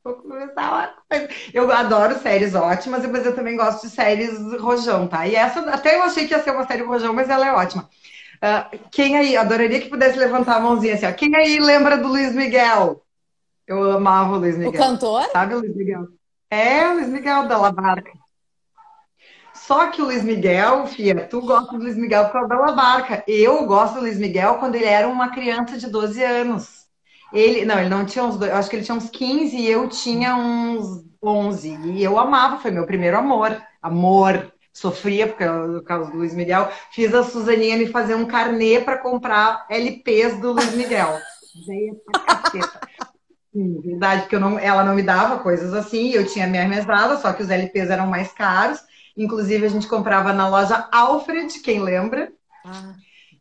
[0.03, 1.29] Vou começar uma coisa.
[1.53, 5.27] Eu adoro séries ótimas, mas eu também gosto de séries rojão, tá?
[5.27, 7.89] E essa, até eu achei que ia ser uma série rojão, mas ela é ótima.
[8.35, 11.13] Uh, quem aí, adoraria que pudesse levantar a mãozinha assim, ó.
[11.13, 13.03] Quem aí lembra do Luiz Miguel?
[13.67, 14.71] Eu amava o Luiz Miguel.
[14.71, 15.23] O cantor?
[15.31, 16.07] Sabe o Luiz Miguel?
[16.49, 18.11] É, o Luiz Miguel da Labarca.
[19.53, 23.23] Só que o Luiz Miguel, Fia, tu gosta do Luiz Miguel por causa da Labarca.
[23.27, 26.85] Eu gosto do Luiz Miguel quando ele era uma criança de 12 anos.
[27.33, 29.89] Ele, não, ele não tinha uns, eu acho que ele tinha uns 15 e eu
[29.89, 31.79] tinha uns 11.
[31.85, 33.59] E eu amava, foi meu primeiro amor.
[33.81, 38.97] Amor sofria por causa do Luiz Miguel, fiz a Suzaninha me fazer um carnê para
[38.97, 41.17] comprar LPs do Luiz Miguel.
[43.53, 47.15] Sim, verdade, porque eu não, ela não me dava coisas assim, eu tinha minha mesada,
[47.17, 48.81] só que os LPs eram mais caros.
[49.15, 52.33] Inclusive, a gente comprava na loja Alfred, quem lembra?
[52.65, 52.95] Ah.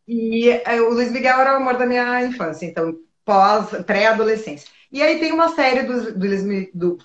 [0.07, 2.95] E eh, o Luiz Miguel era o amor da minha infância, então
[3.25, 4.69] pós, pré-adolescência.
[4.93, 6.99] E aí tem uma série do, do, do,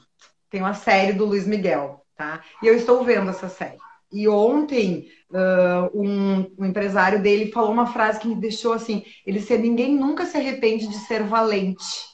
[0.52, 2.42] tem uma série do Luiz Miguel, tá?
[2.62, 3.80] E eu estou vendo essa série.
[4.12, 9.40] E ontem uh, um, um, empresário dele falou uma frase que me deixou assim: ele
[9.40, 12.10] disse, ninguém nunca se arrepende de ser valente.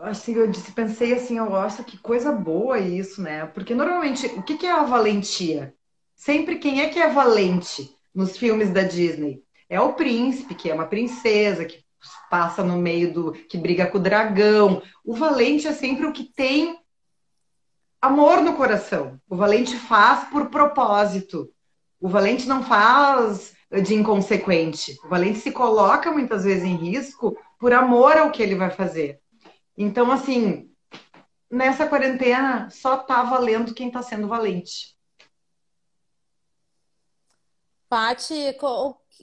[0.00, 3.44] Assim, eu disse, pensei assim, nossa, que coisa boa isso, né?
[3.46, 5.74] Porque normalmente, o que é a valentia?
[6.14, 9.42] Sempre quem é que é valente nos filmes da Disney?
[9.68, 11.84] É o príncipe, que é uma princesa, que
[12.30, 13.32] passa no meio do.
[13.32, 14.82] que briga com o dragão.
[15.04, 16.79] O valente é sempre o que tem
[18.00, 19.20] amor no coração.
[19.28, 21.52] O valente faz por propósito.
[22.00, 24.98] O valente não faz de inconsequente.
[25.04, 29.20] O valente se coloca muitas vezes em risco por amor ao que ele vai fazer.
[29.76, 30.70] Então, assim,
[31.50, 34.96] nessa quarentena só tá valendo quem tá sendo valente.
[37.88, 38.56] Pati,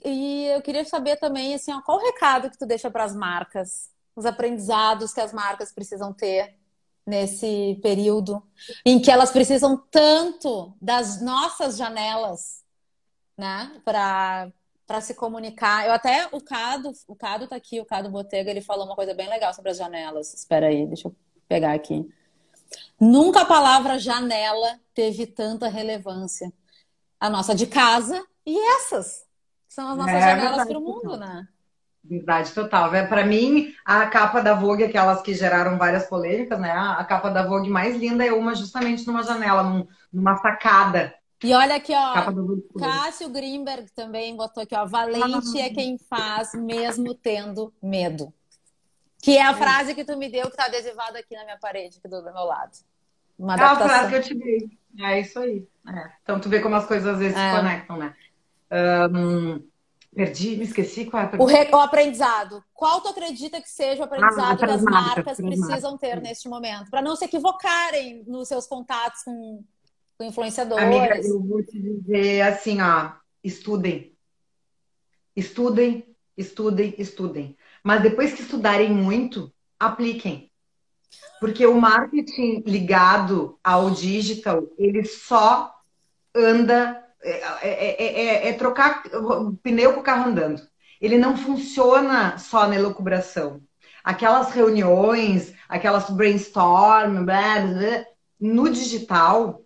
[0.04, 3.16] e eu queria saber também, assim, ó, qual o recado que tu deixa para as
[3.16, 3.90] marcas?
[4.14, 6.57] Os aprendizados que as marcas precisam ter
[7.08, 8.42] nesse período
[8.84, 12.62] em que elas precisam tanto das nossas janelas,
[13.36, 14.52] né, para
[14.86, 15.84] para se comunicar.
[15.86, 19.12] Eu até o Cado, o Cado tá aqui, o Cado Botega, ele falou uma coisa
[19.12, 20.32] bem legal sobre as janelas.
[20.32, 21.16] Espera aí, deixa eu
[21.46, 22.08] pegar aqui.
[22.98, 26.50] Nunca a palavra janela teve tanta relevância.
[27.20, 29.26] A nossa de casa e essas
[29.68, 31.46] são as nossas é, janelas para o mundo, né?
[32.08, 32.94] Verdade total.
[32.94, 36.70] É, Para mim, a capa da Vogue, aquelas que geraram várias polêmicas, né?
[36.72, 41.14] A capa da Vogue mais linda é uma justamente numa janela, num, numa sacada.
[41.42, 42.14] E olha aqui, ó,
[42.78, 48.32] Cássio Greenberg também botou aqui, ó, valente é quem faz mesmo tendo medo.
[49.22, 49.54] Que é a é.
[49.54, 52.32] frase que tu me deu que tá adesivada aqui na minha parede, aqui do, do
[52.32, 52.72] meu lado.
[53.38, 54.78] Uma é a frase que eu te dei.
[54.98, 55.64] É isso aí.
[55.86, 56.10] É.
[56.22, 57.50] Então tu vê como as coisas às vezes é.
[57.50, 58.14] se conectam, né?
[58.70, 59.67] Um,
[60.18, 61.68] Perdi, me esqueci qual é a o, re...
[61.72, 62.64] o aprendizado.
[62.74, 66.00] Qual tu acredita que seja o aprendizado ah, que as marcas, marcas precisam marcas.
[66.00, 66.90] ter neste momento?
[66.90, 69.64] Para não se equivocarem nos seus contatos com,
[70.18, 70.84] com influenciadores.
[70.84, 73.12] Amiga, eu vou te dizer assim, ó,
[73.44, 74.12] estudem.
[75.36, 76.04] Estudem,
[76.36, 77.56] estudem, estudem.
[77.84, 80.50] Mas depois que estudarem muito, apliquem.
[81.38, 85.72] Porque o marketing ligado ao digital, ele só
[86.34, 89.02] anda é, é, é, é, trocar
[89.62, 90.62] pneu com o carro andando.
[91.00, 93.60] Ele não funciona só na elucubração.
[94.02, 98.04] Aquelas reuniões, aquelas brainstorm, blá, blá,
[98.40, 99.62] no digital,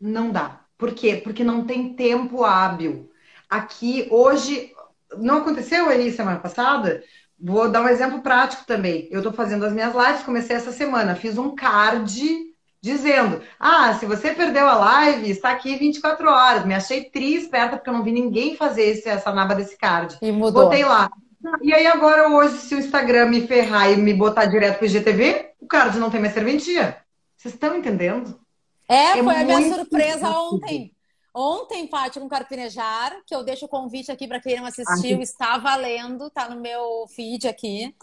[0.00, 0.60] não dá.
[0.78, 1.20] Por quê?
[1.22, 3.10] Porque não tem tempo hábil.
[3.48, 4.72] Aqui, hoje,
[5.18, 7.02] não aconteceu aí semana passada?
[7.38, 9.08] Vou dar um exemplo prático também.
[9.10, 12.49] Eu estou fazendo as minhas lives, comecei essa semana, fiz um card
[12.80, 16.64] dizendo: Ah, se você perdeu a live, está aqui 24 horas.
[16.64, 20.18] Me achei triste, esperta, porque eu não vi ninguém fazer esse, essa naba desse card.
[20.22, 20.64] E mudou.
[20.64, 21.10] Botei lá.
[21.62, 25.52] E aí, agora, hoje, se o Instagram me ferrar e me botar direto pro IGTV,
[25.60, 26.98] o card não tem mais serventia.
[27.36, 28.38] Vocês estão entendendo?
[28.88, 30.94] É, é foi a minha surpresa ontem.
[31.32, 35.22] Ontem, Paty, com Carpinejar, que eu deixo o convite aqui para quem não assistiu, ah,
[35.22, 37.94] está valendo, tá no meu feed aqui.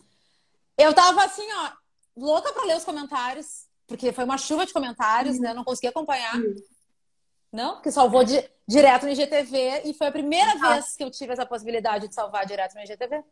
[0.77, 1.71] Eu tava assim, ó,
[2.15, 5.51] louca para ler os comentários porque foi uma chuva de comentários, né?
[5.51, 6.35] Eu não consegui acompanhar.
[7.51, 10.73] Não, porque salvou de, direto no IGTV e foi a primeira ah.
[10.73, 13.23] vez que eu tive essa possibilidade de salvar direto no IGTV.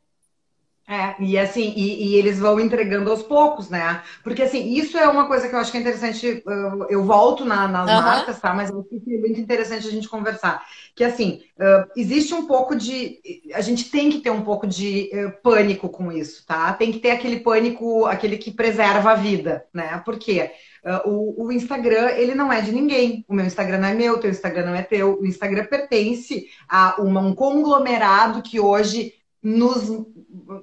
[0.87, 4.03] É, e assim, e, e, eles vão entregando aos poucos, né?
[4.23, 7.43] Porque assim, isso é uma coisa que eu acho que é interessante, eu, eu volto
[7.43, 8.01] na, nas uhum.
[8.03, 8.53] marcas, tá?
[8.53, 10.63] Mas eu acho que é muito interessante a gente conversar.
[10.93, 13.19] Que assim, uh, existe um pouco de.
[13.55, 16.71] A gente tem que ter um pouco de uh, pânico com isso, tá?
[16.73, 19.99] Tem que ter aquele pânico, aquele que preserva a vida, né?
[20.05, 20.51] Por quê?
[20.85, 23.25] Uh, o, o, Instagram, ele não é de ninguém.
[23.27, 25.19] O meu Instagram não é meu, o teu Instagram não é teu.
[25.19, 29.11] O Instagram pertence a uma, um conglomerado que hoje
[29.45, 30.05] nos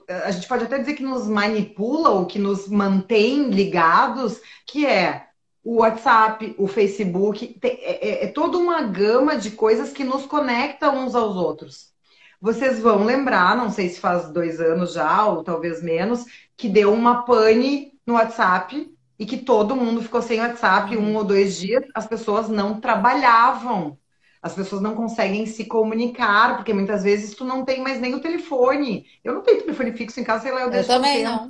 [0.08, 5.28] a gente pode até dizer que nos manipula ou que nos mantém ligados, que é
[5.64, 10.90] o WhatsApp, o Facebook, é, é, é toda uma gama de coisas que nos conecta
[10.90, 11.92] uns aos outros.
[12.40, 16.24] Vocês vão lembrar, não sei se faz dois anos já, ou talvez menos,
[16.56, 21.22] que deu uma pane no WhatsApp e que todo mundo ficou sem WhatsApp um ou
[21.22, 23.96] dois dias, as pessoas não trabalhavam
[24.42, 28.20] as pessoas não conseguem se comunicar, porque muitas vezes tu não tem mais nem o
[28.20, 29.06] telefone.
[29.22, 30.90] Eu não tenho telefone fixo em casa, sei lá, eu, eu deixo.
[30.90, 31.48] Eu também não.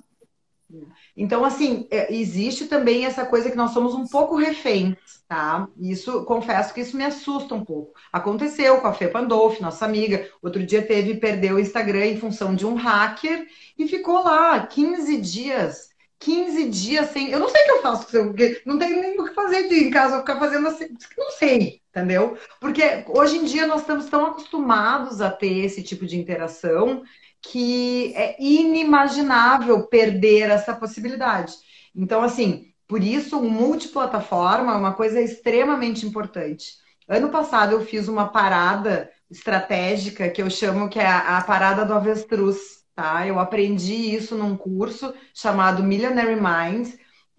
[1.17, 4.97] Então, assim, é, existe também essa coisa que nós somos um pouco reféns,
[5.29, 5.69] tá?
[5.79, 7.93] Isso, confesso que isso me assusta um pouco.
[8.11, 10.29] Aconteceu com a Fê Pandolfi, nossa amiga.
[10.41, 13.47] Outro dia teve, perdeu o Instagram em função de um hacker
[13.79, 17.31] e ficou lá 15 dias 15 dias sem.
[17.31, 19.75] Eu não sei o que eu faço, porque não tem nem o que fazer de
[19.75, 20.87] em casa, eu ficar fazendo assim.
[21.19, 22.39] Não sei, entendeu?
[22.59, 27.03] Porque hoje em dia nós estamos tão acostumados a ter esse tipo de interação
[27.43, 31.53] que é inimaginável perder essa possibilidade.
[31.95, 36.75] Então, assim, por isso, multiplataforma é uma coisa extremamente importante.
[37.09, 41.95] Ano passado eu fiz uma parada estratégica que eu chamo que é a, parada do
[41.95, 42.59] avestruz,
[42.95, 43.27] tá?
[43.27, 46.95] Eu aprendi isso num curso chamado Millionaire Mind.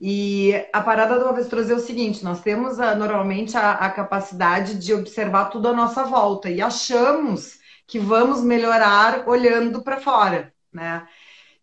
[0.05, 4.77] E a parada do avestruz é o seguinte: nós temos a, normalmente a, a capacidade
[4.77, 11.07] de observar tudo à nossa volta e achamos que vamos melhorar olhando para fora, né?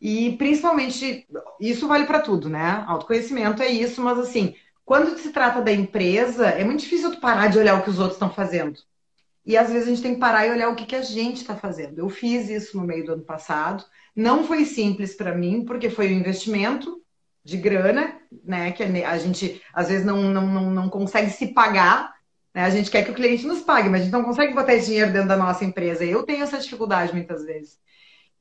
[0.01, 1.29] E principalmente,
[1.61, 2.83] isso vale para tudo, né?
[2.89, 4.55] Autoconhecimento é isso, mas assim,
[4.87, 7.99] quando se trata da empresa, é muito difícil tu parar de olhar o que os
[7.99, 8.81] outros estão fazendo.
[9.45, 11.43] E às vezes a gente tem que parar e olhar o que, que a gente
[11.43, 11.99] está fazendo.
[11.99, 13.85] Eu fiz isso no meio do ano passado.
[14.17, 17.01] Não foi simples para mim, porque foi um investimento
[17.45, 18.73] de grana, né?
[18.73, 22.15] Que a gente às vezes não, não, não, não consegue se pagar.
[22.55, 22.65] Né?
[22.65, 24.87] A gente quer que o cliente nos pague, mas a gente não consegue botar esse
[24.87, 26.05] dinheiro dentro da nossa empresa.
[26.05, 27.79] Eu tenho essa dificuldade muitas vezes.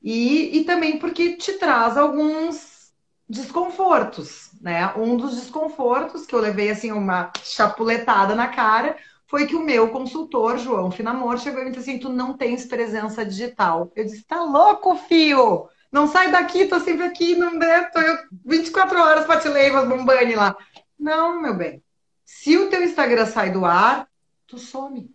[0.02, 2.92] E, e também porque te traz alguns
[3.28, 4.92] desconfortos, né?
[4.96, 9.90] Um dos desconfortos que eu levei assim uma chapuletada na cara foi que o meu
[9.90, 13.92] consultor, João Finamor, chegou e me disse assim: tu não tens presença digital.
[13.94, 15.68] Eu disse: tá louco, fio?
[15.90, 20.56] Não sai daqui, tô sempre aqui, não der, tô eu 24 horas levar bombane lá.
[20.98, 21.82] Não, meu bem.
[22.24, 24.08] Se o teu Instagram sai do ar,
[24.46, 25.14] tu some.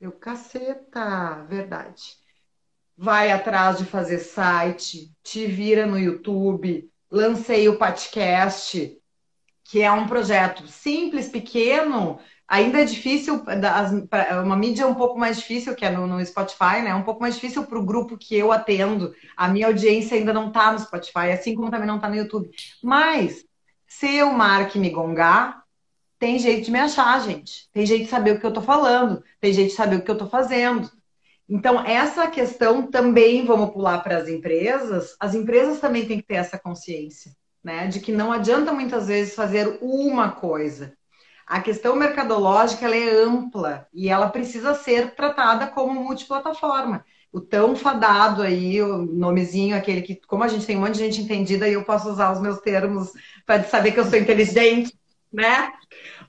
[0.00, 2.18] Eu, caceta, verdade
[2.98, 9.00] vai atrás de fazer site, te vira no YouTube, lancei o podcast,
[9.62, 13.44] que é um projeto simples, pequeno, ainda é difícil,
[14.42, 16.94] uma mídia um pouco mais difícil, que é no, no Spotify, né?
[16.94, 19.14] Um pouco mais difícil para o grupo que eu atendo.
[19.36, 22.50] A minha audiência ainda não está no Spotify, assim como também não está no YouTube.
[22.82, 23.44] Mas,
[23.86, 25.62] se eu marque me gongar,
[26.18, 27.68] tem jeito de me achar, gente.
[27.70, 30.10] Tem jeito de saber o que eu estou falando, tem jeito de saber o que
[30.10, 30.90] eu estou fazendo.
[31.48, 36.34] Então, essa questão também, vamos pular para as empresas, as empresas também têm que ter
[36.34, 37.32] essa consciência,
[37.62, 37.86] né?
[37.86, 40.97] De que não adianta muitas vezes fazer uma coisa.
[41.48, 47.02] A questão mercadológica ela é ampla e ela precisa ser tratada como multiplataforma.
[47.32, 50.98] O tão fadado aí, o nomezinho, aquele que, como a gente tem um monte de
[50.98, 53.12] gente entendida e eu posso usar os meus termos
[53.46, 54.92] para saber que eu sou inteligente,
[55.32, 55.72] né?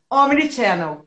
[0.09, 1.05] Omnichannel.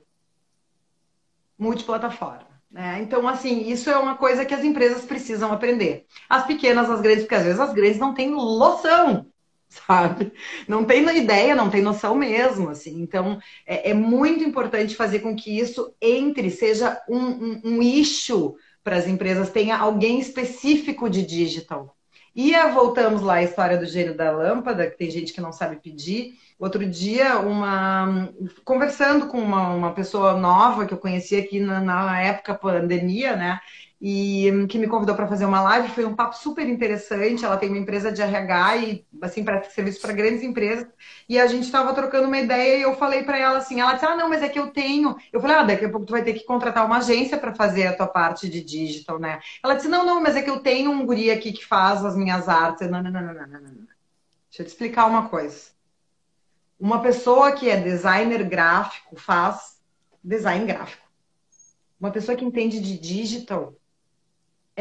[1.59, 2.53] Multiplataforma.
[2.71, 3.01] Né?
[3.03, 6.05] Então, assim, isso é uma coisa que as empresas precisam aprender.
[6.29, 9.32] As pequenas, as grandes, porque às vezes as grandes não têm noção,
[9.87, 10.33] sabe?
[10.69, 13.01] Não tem ideia, não tem noção mesmo, assim.
[13.01, 17.83] Então, é, é muito importante fazer com que isso entre, seja um, um, um
[18.85, 21.97] para as empresas, tenha alguém específico de digital.
[22.35, 25.77] E voltamos lá à história do gênio da lâmpada, que tem gente que não sabe
[25.77, 26.35] pedir.
[26.59, 28.33] Outro dia, uma
[28.65, 33.61] conversando com uma, uma pessoa nova que eu conheci aqui na, na época pandemia, né?
[34.05, 35.89] E que me convidou para fazer uma live.
[35.91, 37.45] Foi um papo super interessante.
[37.45, 40.89] Ela tem uma empresa de RH e assim para serviço para grandes empresas.
[41.29, 44.05] E a gente estava trocando uma ideia e eu falei para ela assim, ela disse:
[44.05, 45.15] "Ah, não, mas é que eu tenho".
[45.33, 47.87] Eu falei: "Ah, daqui a pouco tu vai ter que contratar uma agência para fazer
[47.87, 49.39] a tua parte de digital, né?".
[49.63, 52.17] Ela disse: "Não, não, mas é que eu tenho um guri aqui que faz as
[52.17, 52.91] minhas artes".
[52.91, 53.61] Não, não, não, não, não, não.
[53.61, 55.71] Deixa eu te explicar uma coisa.
[56.79, 59.81] Uma pessoa que é designer gráfico faz
[60.25, 61.07] design gráfico.
[62.01, 63.77] Uma pessoa que entende de digital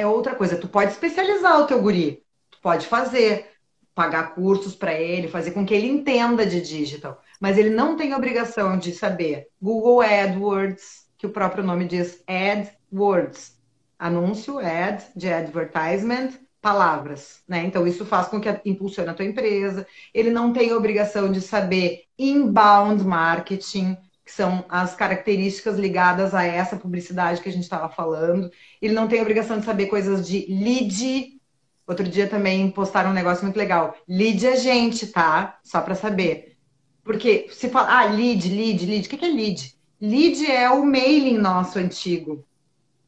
[0.02, 0.58] é outra coisa.
[0.58, 2.24] Tu pode especializar o teu guri.
[2.50, 3.52] Tu pode fazer,
[3.94, 7.22] pagar cursos para ele, fazer com que ele entenda de digital.
[7.40, 13.60] Mas ele não tem obrigação de saber Google AdWords, que o próprio nome diz AdWords.
[13.98, 17.64] Anúncio, ad, de advertisement, palavras, né?
[17.66, 19.86] Então isso faz com que impulsione a tua empresa.
[20.14, 23.98] Ele não tem obrigação de saber inbound marketing,
[24.32, 28.50] que são as características ligadas a essa publicidade que a gente estava falando.
[28.82, 31.38] Ele não tem obrigação de saber coisas de lead.
[31.86, 33.94] Outro dia também postaram um negócio muito legal.
[34.08, 35.60] Lead é gente, tá?
[35.62, 36.56] Só para saber.
[37.04, 39.06] Porque se fala, ah, lead, lead, lead.
[39.06, 39.76] O que é lead?
[40.00, 42.46] Lead é o mailing nosso antigo.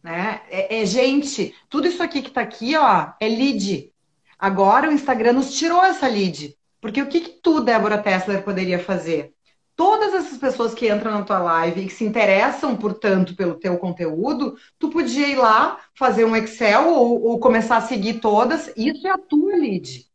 [0.03, 0.41] Né?
[0.49, 1.55] É, é gente.
[1.69, 3.89] Tudo isso aqui que está aqui, ó, é lead.
[4.37, 6.53] Agora o Instagram nos tirou essa lead.
[6.81, 9.33] Porque o que, que tu, Débora Tessler, poderia fazer?
[9.75, 13.77] Todas essas pessoas que entram na tua live e que se interessam, portanto, pelo teu
[13.77, 18.71] conteúdo, tu podia ir lá, fazer um Excel ou, ou começar a seguir todas.
[18.77, 20.05] Isso é a tua lead.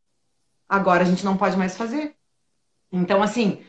[0.67, 2.15] Agora a gente não pode mais fazer.
[2.91, 3.61] Então, assim,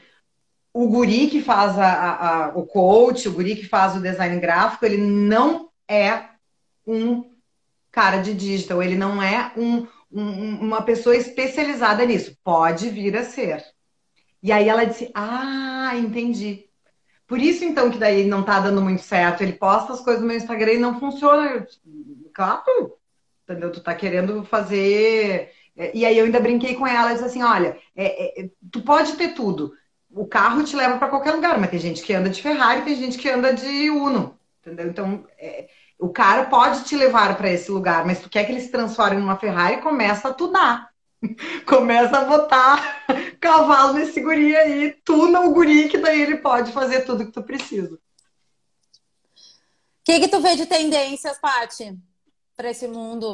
[0.73, 4.39] o guri que faz a, a, a, o coach, o guri que faz o design
[4.39, 6.29] gráfico, ele não é
[6.87, 7.25] um
[7.91, 12.37] cara de digital, ele não é um, um, uma pessoa especializada nisso.
[12.45, 13.65] Pode vir a ser.
[14.43, 16.67] E aí ela disse: Ah, entendi.
[17.27, 19.43] Por isso, então, que daí não tá dando muito certo.
[19.43, 21.49] Ele posta as coisas no meu Instagram e não funciona.
[21.49, 21.67] Eu,
[22.35, 22.99] claro.
[23.45, 23.71] entendeu?
[23.73, 25.53] Tu tá querendo fazer.
[25.77, 29.15] É, e aí eu ainda brinquei com ela, disse assim, olha, é, é, tu pode
[29.17, 29.73] ter tudo.
[30.11, 32.97] O carro te leva para qualquer lugar, mas tem gente que anda de Ferrari, tem
[32.97, 34.89] gente que anda de Uno, entendeu?
[34.89, 35.69] Então, é,
[35.99, 39.21] o cara pode te levar para esse lugar, mas tu quer que ele se transforme
[39.21, 40.90] numa Ferrari, começa a tunar.
[41.67, 43.05] começa a botar
[43.41, 47.43] cavalo nesse guri aí, tuna o guri, que daí ele pode fazer tudo que tu
[47.43, 47.95] precisa.
[47.95, 47.99] O
[50.05, 51.97] que, que tu vê de tendências, Paty,
[52.57, 53.33] para esse mundo?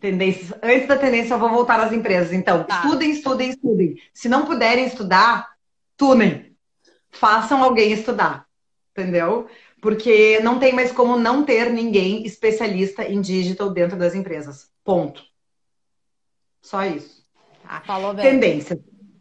[0.00, 0.58] Tendências.
[0.62, 2.32] Antes da tendência, eu vou voltar às empresas.
[2.32, 2.82] Então, tá.
[2.84, 4.02] estudem, estudem, estudem.
[4.14, 5.54] Se não puderem estudar,
[5.96, 6.56] tunem.
[7.10, 8.46] Façam alguém estudar.
[8.92, 9.48] Entendeu?
[9.82, 14.70] Porque não tem mais como não ter ninguém especialista em digital dentro das empresas.
[14.82, 15.29] Ponto.
[16.62, 17.24] Só isso.
[17.62, 17.80] Tá?
[17.86, 18.24] Falou bem.
[18.24, 18.78] Tendência.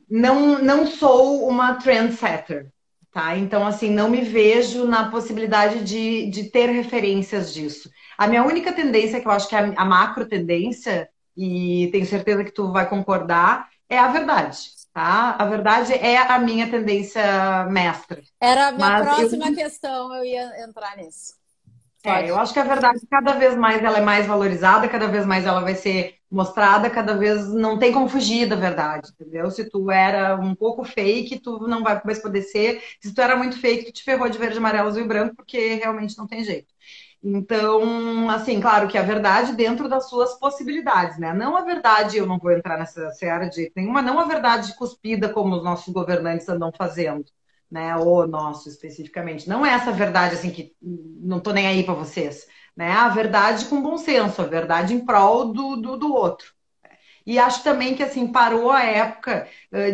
[0.09, 2.71] Não, não sou uma trendsetter.
[3.11, 3.35] Tá?
[3.37, 7.89] Então, assim, não me vejo na possibilidade de, de ter referências disso.
[8.17, 12.05] A minha única tendência, que eu acho que é a, a macro tendência, e tenho
[12.05, 14.77] certeza que tu vai concordar, é a verdade.
[14.93, 15.35] Tá?
[15.39, 18.21] A verdade é a minha tendência mestra.
[18.39, 19.55] Era a minha Mas próxima eu...
[19.55, 21.38] questão, eu ia entrar nisso.
[22.03, 25.25] É, eu acho que a verdade cada vez mais ela é mais valorizada, cada vez
[25.25, 29.51] mais ela vai ser mostrada, cada vez não tem como fugir da verdade, entendeu?
[29.51, 32.81] Se tu era um pouco fake, tu não vai mais poder ser.
[33.01, 35.73] Se tu era muito fake, tu te ferrou de verde, amarelo, azul e branco, porque
[35.75, 36.73] realmente não tem jeito.
[37.21, 41.33] Então, assim, claro que a verdade dentro das suas possibilidades, né?
[41.33, 44.73] Não a verdade, eu não vou entrar nessa seara de jeito nenhuma, não a verdade
[44.77, 47.25] cuspida como os nossos governantes andam fazendo
[47.71, 47.95] né?
[47.97, 49.47] O nosso especificamente.
[49.47, 52.91] Não é essa verdade assim que não tô nem aí para vocês, né?
[52.91, 56.53] A verdade com bom senso, a verdade em prol do, do, do outro.
[57.25, 59.47] E acho também que assim parou a época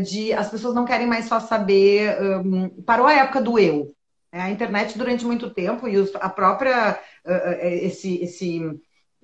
[0.05, 3.93] de as pessoas não querem mais só saber, um, parou a época do eu.
[4.31, 4.41] Né?
[4.41, 6.99] A internet durante muito tempo e a própria
[7.61, 8.61] esse esse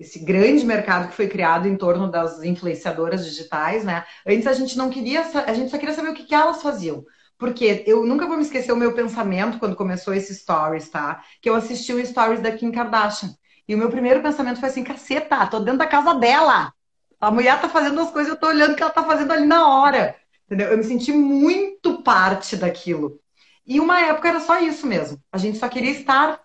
[0.01, 4.03] esse grande mercado que foi criado em torno das influenciadoras digitais, né?
[4.25, 7.05] Antes a gente não queria, a gente só queria saber o que, que elas faziam.
[7.41, 11.23] Porque eu nunca vou me esquecer o meu pensamento quando começou esse stories, tá?
[11.41, 13.35] Que eu assisti o stories da Kim Kardashian.
[13.67, 16.71] E o meu primeiro pensamento foi assim, caceta, tô dentro da casa dela.
[17.19, 19.47] A mulher tá fazendo as coisas, eu tô olhando o que ela tá fazendo ali
[19.47, 20.15] na hora.
[20.45, 20.67] Entendeu?
[20.67, 23.19] Eu me senti muito parte daquilo.
[23.65, 25.19] E uma época era só isso mesmo.
[25.31, 26.39] A gente só queria estar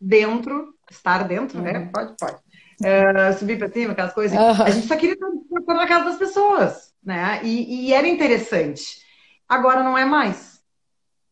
[0.00, 1.72] dentro, estar dentro, né?
[1.72, 1.78] uhum.
[1.86, 1.90] né?
[1.92, 2.36] Pode, pode.
[2.80, 4.38] Uh, subir para cima, aquelas coisas.
[4.38, 4.62] Uhum.
[4.62, 7.40] A gente só queria estar na casa das pessoas, né?
[7.42, 9.04] E, e era interessante.
[9.48, 10.56] Agora não é mais.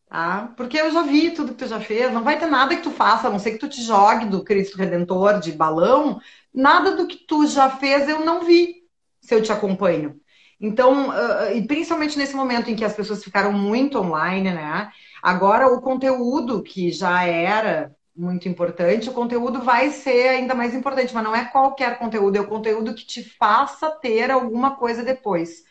[0.07, 0.53] Tá?
[0.55, 2.91] Porque eu já vi tudo que tu já fez, não vai ter nada que tu
[2.91, 6.21] faça, a não ser que tu te jogue do Cristo Redentor de balão,
[6.53, 8.83] nada do que tu já fez eu não vi,
[9.19, 10.19] se eu te acompanho.
[10.59, 14.89] Então, uh, e principalmente nesse momento em que as pessoas ficaram muito online, né?
[15.21, 21.13] Agora o conteúdo que já era muito importante, o conteúdo vai ser ainda mais importante,
[21.13, 25.63] mas não é qualquer conteúdo, é o conteúdo que te faça ter alguma coisa depois.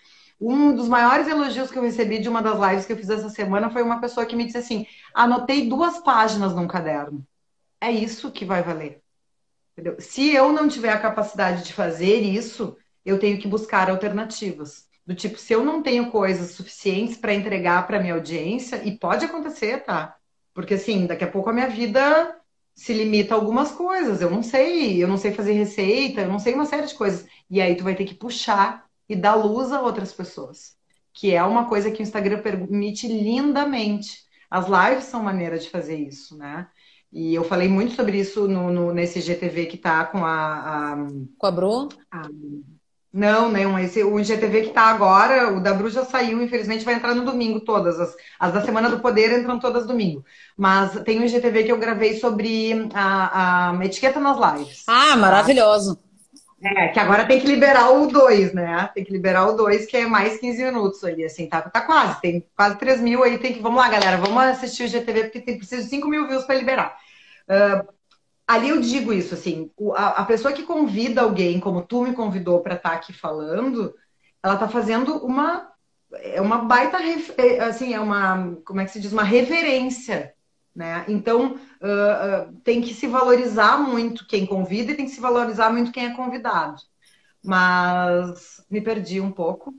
[0.46, 3.30] Um dos maiores elogios que eu recebi de uma das lives que eu fiz essa
[3.30, 7.26] semana foi uma pessoa que me disse assim: anotei duas páginas num caderno.
[7.80, 9.00] É isso que vai valer.
[9.72, 9.96] Entendeu?
[9.98, 12.76] Se eu não tiver a capacidade de fazer isso,
[13.06, 14.86] eu tenho que buscar alternativas.
[15.06, 19.24] Do tipo, se eu não tenho coisas suficientes para entregar para minha audiência, e pode
[19.24, 20.14] acontecer, tá?
[20.52, 22.38] Porque assim, daqui a pouco a minha vida
[22.74, 24.20] se limita a algumas coisas.
[24.20, 27.26] Eu não sei, eu não sei fazer receita, eu não sei uma série de coisas.
[27.48, 30.76] E aí tu vai ter que puxar e dar luz a outras pessoas,
[31.12, 34.24] que é uma coisa que o Instagram permite lindamente.
[34.50, 36.68] As lives são maneira de fazer isso, né?
[37.12, 40.92] E eu falei muito sobre isso no, no nesse GTV que tá com a.
[40.92, 40.96] a
[41.38, 41.88] com a Bru?
[42.10, 42.22] A,
[43.12, 43.78] não, não.
[43.78, 47.24] Esse, o GTV que tá agora, o da Bru já saiu, infelizmente vai entrar no
[47.24, 48.00] domingo todas.
[48.00, 50.24] As, as da Semana do Poder entram todas domingo.
[50.56, 54.82] Mas tem um GTV que eu gravei sobre a, a etiqueta nas lives.
[54.88, 55.96] Ah, maravilhoso.
[56.64, 58.88] É, que agora tem que liberar o 2, né?
[58.94, 62.18] Tem que liberar o 2, que é mais 15 minutos aí, assim, tá, tá quase,
[62.22, 65.42] tem quase 3 mil aí, tem que, vamos lá, galera, vamos assistir o GTV, porque
[65.42, 66.96] tem, precisa de 5 mil views para liberar.
[67.46, 67.86] Uh,
[68.48, 72.60] ali eu digo isso, assim, a, a, pessoa que convida alguém, como tu me convidou
[72.60, 73.94] para estar tá aqui falando,
[74.42, 75.70] ela tá fazendo uma,
[76.14, 76.96] é uma baita,
[77.36, 80.32] é, assim, é uma, como é que se diz, uma reverência
[80.74, 81.04] né?
[81.08, 85.70] Então, uh, uh, tem que se valorizar muito quem convida e tem que se valorizar
[85.70, 86.82] muito quem é convidado.
[87.42, 89.74] Mas me perdi um pouco.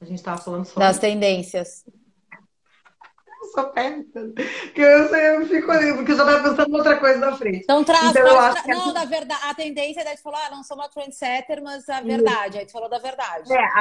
[0.00, 0.80] A gente estava falando sobre.
[0.80, 1.84] Das tendências.
[3.54, 4.32] Sou péssima.
[4.74, 7.60] Eu, eu fico ali, porque eu já estava pensando em outra coisa na frente.
[7.62, 8.10] Então, traz.
[8.10, 8.74] Então, eu acho tra...
[8.74, 9.40] Não, da verdade.
[9.44, 12.58] A tendência é de falar, ah, não sou uma trendsetter, mas a verdade.
[12.58, 13.52] Aí tu falou da verdade.
[13.52, 13.80] É, a,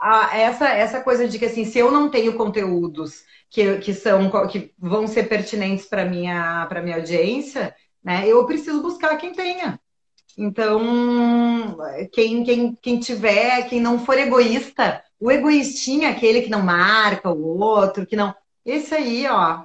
[0.00, 3.94] a, a, essa, essa coisa de que, assim, se eu não tenho conteúdos que, que
[3.94, 8.26] são que vão ser pertinentes para minha para minha audiência, né?
[8.26, 9.78] Eu preciso buscar quem tenha.
[10.36, 11.76] Então,
[12.10, 17.58] quem, quem, quem tiver, quem não for egoísta, o egoístinho, aquele que não marca o
[17.58, 18.34] outro, que não.
[18.64, 19.64] Esse aí, ó,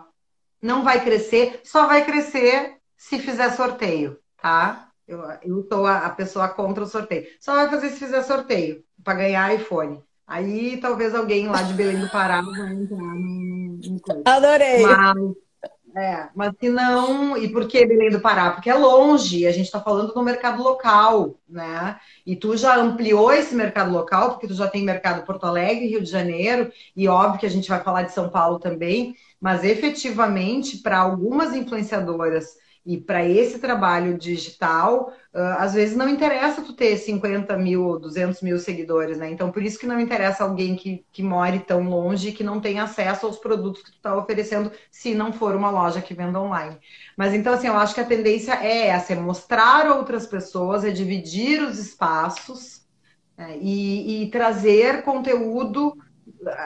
[0.62, 4.90] não vai crescer, só vai crescer se fizer sorteio, tá?
[5.08, 7.28] Eu, eu sou a, a pessoa contra o sorteio.
[7.40, 10.04] Só vai fazer se fizer sorteio, para ganhar iPhone.
[10.26, 14.84] Aí talvez alguém lá de Belém do Pará vai entrar no, no Adorei!
[14.84, 15.36] Mas,
[15.98, 18.52] é, mas se não, e por que Belém do Pará?
[18.52, 22.00] Porque é longe, a gente está falando do mercado local, né?
[22.24, 26.04] E tu já ampliou esse mercado local, porque tu já tem mercado Porto Alegre, Rio
[26.04, 30.78] de Janeiro, e óbvio que a gente vai falar de São Paulo também, mas efetivamente,
[30.78, 32.56] para algumas influenciadoras
[32.88, 38.42] e para esse trabalho digital, às vezes não interessa tu ter 50 mil ou 200
[38.42, 39.30] mil seguidores, né?
[39.30, 42.62] Então, por isso que não interessa alguém que, que more tão longe e que não
[42.62, 46.40] tem acesso aos produtos que tu está oferecendo, se não for uma loja que venda
[46.40, 46.78] online.
[47.18, 50.90] Mas então, assim, eu acho que a tendência é essa, é mostrar outras pessoas, é
[50.90, 52.88] dividir os espaços
[53.38, 55.94] é, e, e trazer conteúdo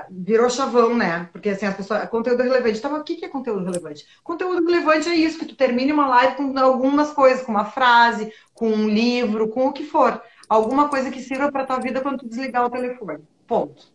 [0.10, 1.30] virou chavão, né?
[1.32, 2.78] Porque assim, a pessoa, conteúdo relevante.
[2.80, 4.06] Então, o que é conteúdo relevante?
[4.24, 8.34] Conteúdo relevante é isso, que tu termine uma live com algumas coisas, com uma frase,
[8.54, 10.22] com um livro, com o que for.
[10.48, 13.24] Alguma coisa que sirva para tua vida quando tu desligar o telefone.
[13.48, 13.92] Ponto.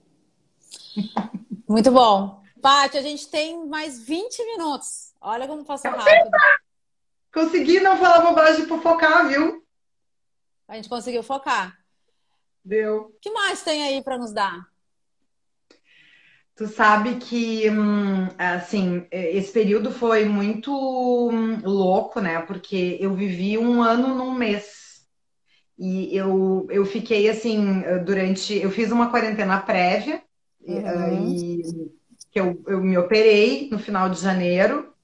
[1.69, 2.43] Muito bom.
[2.61, 5.15] Paty, a gente tem mais 20 minutos.
[5.21, 6.31] Olha como passou rápido.
[7.33, 9.63] Consegui não falar bobagem por focar, viu?
[10.67, 11.79] A gente conseguiu focar.
[12.65, 13.13] Deu.
[13.15, 14.67] O que mais tem aí para nos dar?
[16.57, 22.41] Tu sabe que, hum, assim, esse período foi muito hum, louco, né?
[22.41, 25.05] Porque eu vivi um ano num mês.
[25.79, 28.55] E eu, eu fiquei, assim, durante...
[28.57, 30.23] Eu fiz uma quarentena prévia.
[30.67, 31.29] Uhum.
[31.29, 31.63] E,
[32.33, 34.95] que eu, eu me operei no final de janeiro.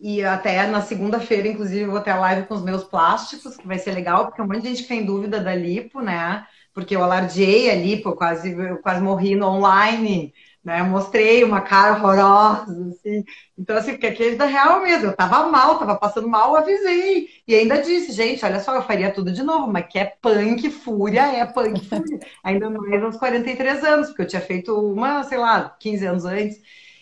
[0.00, 3.66] E até na segunda-feira, inclusive, eu vou ter a live com os meus plásticos, que
[3.66, 6.46] vai ser legal, porque um monte de gente que tem dúvida da lipo, né?
[6.72, 10.32] Porque eu alardeei a lipo, eu quase, eu quase morri no online
[10.64, 10.82] né?
[10.82, 13.22] Mostrei uma cara horrorosa, assim.
[13.58, 15.08] Então, assim, porque aqui é da real mesmo.
[15.08, 17.28] Eu tava mal, tava passando mal, avisei.
[17.46, 20.70] E ainda disse, gente, olha só, eu faria tudo de novo, mas que é punk
[20.70, 22.18] fúria, é punk fúria.
[22.42, 26.60] ainda mais aos 43 anos, porque eu tinha feito uma, sei lá, 15 anos antes.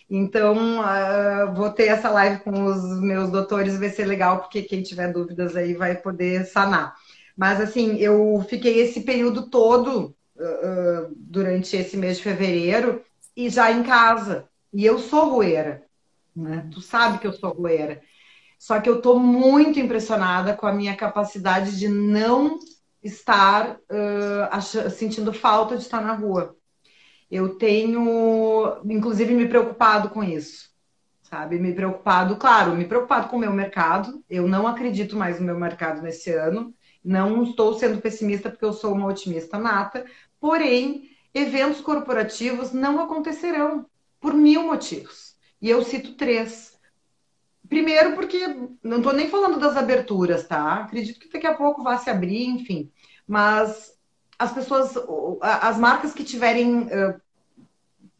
[0.09, 4.83] Então, uh, vou ter essa live com os meus doutores, vai ser legal, porque quem
[4.83, 6.95] tiver dúvidas aí vai poder sanar.
[7.35, 13.01] Mas, assim, eu fiquei esse período todo, uh, uh, durante esse mês de fevereiro,
[13.35, 14.47] e já em casa.
[14.73, 15.83] E eu sou roeira,
[16.35, 16.67] né?
[16.71, 18.01] Tu sabe que eu sou roeira.
[18.57, 22.57] Só que eu estou muito impressionada com a minha capacidade de não
[23.03, 26.55] estar uh, sentindo falta de estar na rua.
[27.29, 30.69] Eu tenho, inclusive, me preocupado com isso,
[31.23, 31.59] sabe?
[31.59, 34.23] Me preocupado, claro, me preocupado com o meu mercado.
[34.29, 36.73] Eu não acredito mais no meu mercado nesse ano.
[37.03, 40.05] Não estou sendo pessimista porque eu sou uma otimista nata.
[40.39, 43.85] Porém, eventos corporativos não acontecerão
[44.19, 45.35] por mil motivos.
[45.61, 46.77] E eu cito três.
[47.67, 48.39] Primeiro, porque
[48.83, 50.83] não estou nem falando das aberturas, tá?
[50.83, 52.91] Acredito que daqui a pouco vai se abrir, enfim.
[53.27, 53.97] Mas
[54.37, 54.93] as pessoas,
[55.41, 57.19] as marcas que tiverem uh,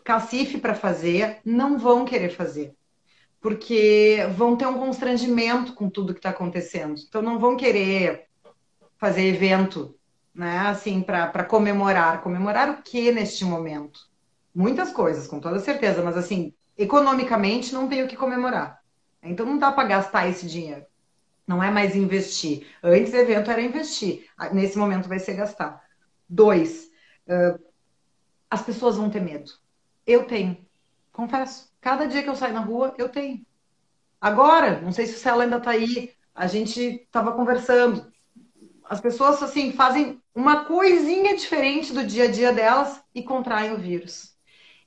[0.03, 2.74] cacife para fazer, não vão querer fazer.
[3.39, 6.99] Porque vão ter um constrangimento com tudo que está acontecendo.
[7.07, 8.28] Então, não vão querer
[8.97, 9.93] fazer evento
[10.34, 10.59] né?
[10.59, 12.21] Assim, para comemorar.
[12.21, 13.99] Comemorar o que neste momento?
[14.53, 18.81] Muitas coisas, com toda certeza, mas assim, economicamente não tem o que comemorar.
[19.21, 20.86] Então não dá para gastar esse dinheiro.
[21.47, 22.67] Não é mais investir.
[22.81, 24.27] Antes o evento era investir.
[24.51, 25.81] Nesse momento vai ser gastar.
[26.27, 26.89] Dois,
[27.27, 27.61] uh,
[28.49, 29.51] as pessoas vão ter medo.
[30.05, 30.57] Eu tenho.
[31.11, 31.71] Confesso.
[31.81, 33.45] Cada dia que eu saio na rua, eu tenho.
[34.21, 38.12] Agora, não sei se o Celo ainda está aí, a gente estava conversando.
[38.94, 43.78] As pessoas assim fazem uma coisinha diferente do dia a dia delas e contraem o
[43.80, 44.36] vírus.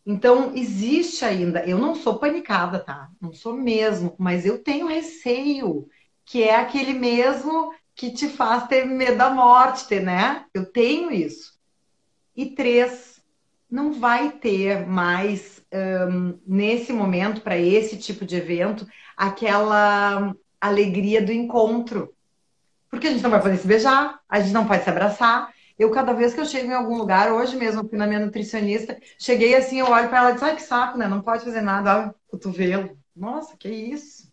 [0.07, 3.09] Então, existe ainda, eu não sou panicada, tá?
[3.21, 5.89] Não sou mesmo, mas eu tenho receio,
[6.25, 10.45] que é aquele mesmo que te faz ter medo da morte, né?
[10.55, 11.59] Eu tenho isso.
[12.37, 13.21] E três,
[13.69, 15.61] não vai ter mais,
[16.09, 18.87] um, nesse momento, para esse tipo de evento,
[19.17, 22.15] aquela alegria do encontro.
[22.97, 25.53] Porque a gente não vai poder se beijar, a gente não pode se abraçar.
[25.78, 28.99] Eu, cada vez que eu chego em algum lugar, hoje mesmo, fui na minha nutricionista,
[29.18, 31.07] cheguei assim, eu olho para ela e disse, ai, que saco, né?
[31.07, 32.97] Não pode fazer nada, o cotovelo.
[33.14, 34.32] Nossa, que isso?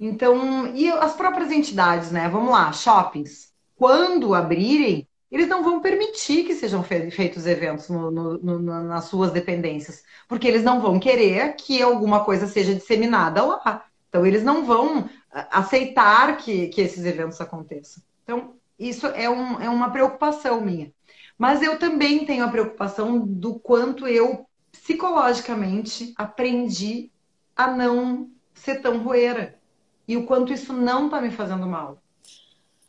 [0.00, 2.28] Então, e as próprias entidades, né?
[2.28, 3.52] Vamos lá, shoppings.
[3.76, 9.30] Quando abrirem, eles não vão permitir que sejam feitos eventos no, no, no, nas suas
[9.30, 13.84] dependências, porque eles não vão querer que alguma coisa seja disseminada lá.
[14.08, 15.08] Então, eles não vão
[15.50, 18.02] aceitar que, que esses eventos aconteçam.
[18.22, 20.92] Então, isso é, um, é uma preocupação minha.
[21.36, 27.10] Mas eu também tenho a preocupação do quanto eu psicologicamente aprendi
[27.56, 29.58] a não ser tão roeira
[30.06, 32.02] e o quanto isso não está me fazendo mal.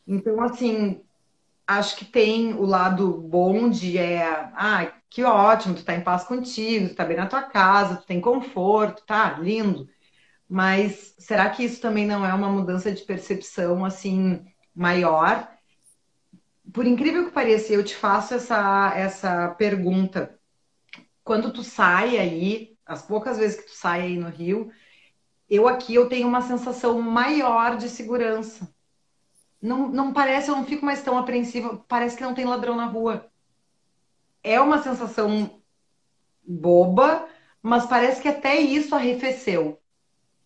[0.07, 1.01] Então, assim,
[1.65, 4.23] acho que tem o lado bom de é,
[4.55, 8.05] ah, que ótimo, tu tá em paz contigo, tu tá bem na tua casa, tu
[8.05, 9.89] tem conforto, tá lindo.
[10.47, 15.49] Mas será que isso também não é uma mudança de percepção assim maior?
[16.73, 20.39] Por incrível que pareça, eu te faço essa essa pergunta.
[21.23, 24.71] Quando tu sai aí, as poucas vezes que tu sai aí no Rio,
[25.49, 28.73] eu aqui eu tenho uma sensação maior de segurança
[29.65, 32.85] não, não parece, eu não fico mais tão apreensiva, parece que não tem ladrão na
[32.85, 33.29] rua.
[34.43, 35.61] É uma sensação
[36.47, 37.27] boba,
[37.61, 39.81] mas parece que até isso arrefeceu.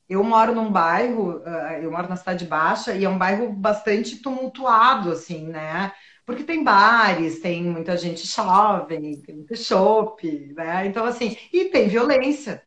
[0.09, 4.17] Eu moro num bairro, ah, eu moro na cidade baixa, e é um bairro bastante
[4.17, 5.93] tumultuado, assim, né?
[6.25, 10.87] Porque tem bares, tem muita gente jovem, tem muito chopp, né?
[10.87, 12.63] Então, assim, e tem violência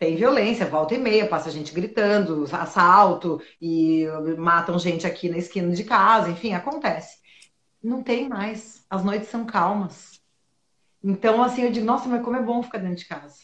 [0.00, 4.06] tem violência, volta e meia, passa gente gritando, assalto e
[4.38, 7.18] matam gente aqui na esquina de casa, enfim, acontece.
[7.82, 8.82] Não tem mais.
[8.88, 10.18] As noites são calmas.
[11.04, 13.42] Então, assim, eu digo, nossa, mas como é bom ficar dentro de casa.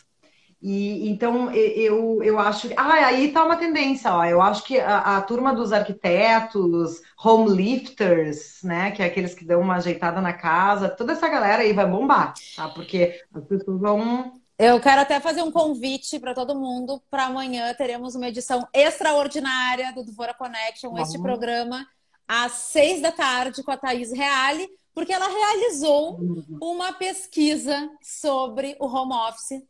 [0.61, 2.69] E então eu, eu acho.
[2.77, 4.25] Ah, aí tá uma tendência, ó.
[4.25, 8.91] Eu acho que a, a turma dos arquitetos, home lifters, né?
[8.91, 12.35] Que é aqueles que dão uma ajeitada na casa, toda essa galera aí vai bombar,
[12.57, 12.69] tá?
[12.69, 17.03] Porque as pessoas vão eu quero até fazer um convite para todo mundo.
[17.11, 20.99] Para amanhã teremos uma edição extraordinária do Dvora Connection, uhum.
[20.99, 21.87] este programa,
[22.27, 26.19] às seis da tarde, com a Thaís Reale, porque ela realizou
[26.59, 29.63] uma pesquisa sobre o home office.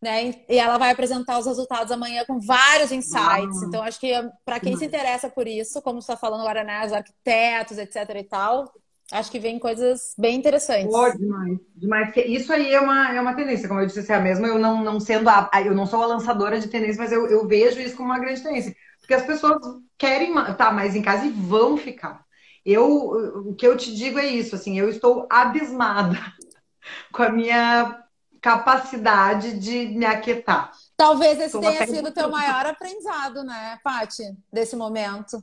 [0.00, 0.34] Né?
[0.48, 3.60] E ela vai apresentar os resultados amanhã com vários insights.
[3.60, 3.68] Uhum.
[3.68, 4.10] Então, acho que
[4.44, 7.96] para quem se interessa por isso, como você está falando agora, né, os arquitetos, etc.
[8.16, 8.72] e tal,
[9.12, 10.86] Acho que vem coisas bem interessantes.
[10.86, 12.12] Pô, demais, demais.
[12.16, 15.00] Isso aí é uma, é uma tendência, como eu disse assim, mesmo eu não, não
[15.00, 18.08] sendo a, eu não sou a lançadora de tendência, mas eu, eu vejo isso como
[18.08, 18.74] uma grande tendência.
[19.00, 19.60] Porque as pessoas
[19.98, 22.24] querem estar tá, mais em casa e vão ficar.
[22.64, 26.18] Eu, o que eu te digo é isso, assim, eu estou abismada
[27.12, 28.04] com a minha
[28.40, 30.72] capacidade de me aquietar.
[30.96, 35.42] Talvez esse tenha sido o teu maior aprendizado, né, Paty, desse momento.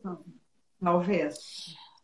[0.82, 1.38] Talvez.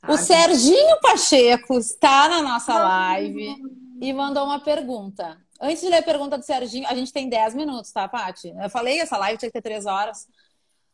[0.07, 3.55] O Serginho Pacheco está na nossa live
[4.01, 5.37] e mandou uma pergunta.
[5.61, 8.53] Antes de ler a pergunta do Serginho, a gente tem 10 minutos, tá, Paty?
[8.61, 10.27] Eu falei, essa live tinha que ter 3 horas.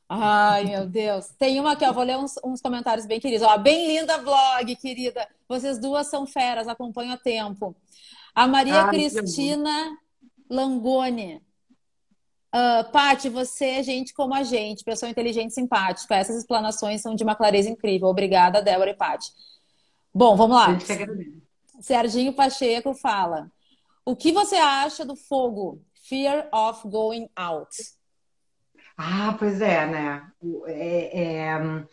[0.08, 1.30] Ai, meu Deus.
[1.38, 1.93] Tem uma aqui, ó.
[1.93, 3.47] Vou ler uns, uns comentários bem queridos.
[3.47, 5.28] Ó, bem linda vlog, querida.
[5.47, 7.76] Vocês duas são feras, acompanho a tempo.
[8.34, 9.97] A Maria Ai, Cristina
[10.49, 11.41] Langoni.
[12.53, 16.15] Uh, Paty, você é gente como a gente, pessoa inteligente e simpática.
[16.15, 18.07] Essas explanações são de uma clareza incrível.
[18.07, 19.32] Obrigada, Débora e Paty.
[20.13, 20.77] Bom, vamos lá.
[21.80, 23.51] Serginho Pacheco fala:
[24.03, 25.82] O que você acha do fogo?
[26.07, 27.69] Fear of going out.
[28.97, 30.27] Ah, pois é, né?
[30.65, 31.86] É, é,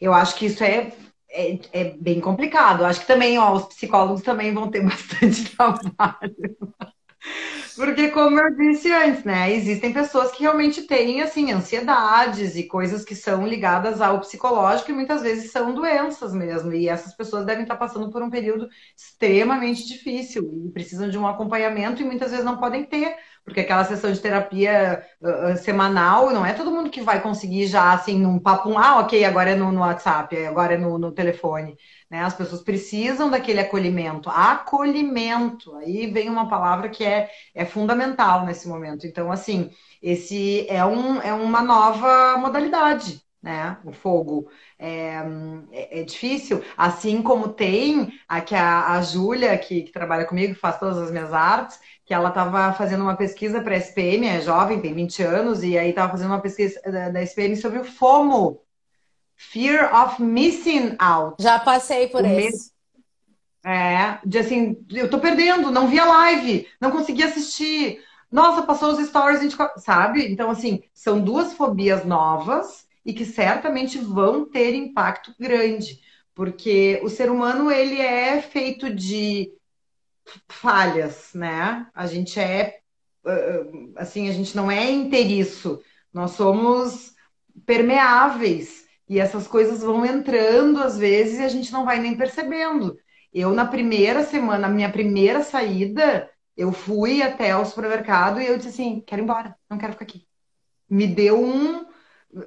[0.00, 0.92] eu acho que isso é,
[1.32, 2.84] é, é, bem complicado.
[2.84, 6.58] Acho que também, ó, os psicólogos também vão ter bastante trabalho.
[7.74, 13.04] Porque, como eu disse antes, né, existem pessoas que realmente têm, assim, ansiedades e coisas
[13.04, 16.72] que são ligadas ao psicológico e muitas vezes são doenças mesmo.
[16.72, 21.26] E essas pessoas devem estar passando por um período extremamente difícil e precisam de um
[21.26, 26.46] acompanhamento e muitas vezes não podem ter, porque aquela sessão de terapia uh, semanal, não
[26.46, 29.72] é todo mundo que vai conseguir já, assim, num papo, ah, ok, agora é no,
[29.72, 31.76] no WhatsApp, agora é no, no telefone.
[32.10, 32.22] Né?
[32.22, 34.28] As pessoas precisam daquele acolhimento.
[34.30, 39.06] Acolhimento, aí vem uma palavra que é, é fundamental nesse momento.
[39.06, 39.70] Então, assim,
[40.02, 43.76] esse é, um, é uma nova modalidade, né?
[43.84, 44.48] O fogo.
[44.78, 45.22] É,
[45.72, 50.60] é, é difícil, assim como tem aqui a, a Júlia, que, que trabalha comigo, que
[50.60, 54.40] faz todas as minhas artes, que ela estava fazendo uma pesquisa para a SPM, é
[54.40, 57.84] jovem, tem 20 anos, e aí estava fazendo uma pesquisa da, da SPM sobre o
[57.84, 58.60] FOMO,
[59.36, 61.42] Fear of Missing Out.
[61.42, 62.72] Já passei por isso.
[63.64, 68.02] É, de assim, eu tô perdendo, não vi a live, não consegui assistir.
[68.30, 70.32] Nossa, passou os stories, 24, sabe?
[70.32, 76.00] Então, assim, são duas fobias novas e que certamente vão ter impacto grande,
[76.34, 79.52] porque o ser humano, ele é feito de
[80.48, 81.86] falhas, né?
[81.94, 82.80] A gente é,
[83.96, 85.80] assim, a gente não é inteiriço,
[86.12, 87.14] nós somos
[87.66, 92.96] permeáveis e essas coisas vão entrando às vezes e a gente não vai nem percebendo.
[93.32, 98.68] Eu, na primeira semana, minha primeira saída, eu fui até o supermercado e eu disse
[98.68, 100.26] assim: quero ir embora, não quero ficar aqui.
[100.88, 101.86] Me deu um.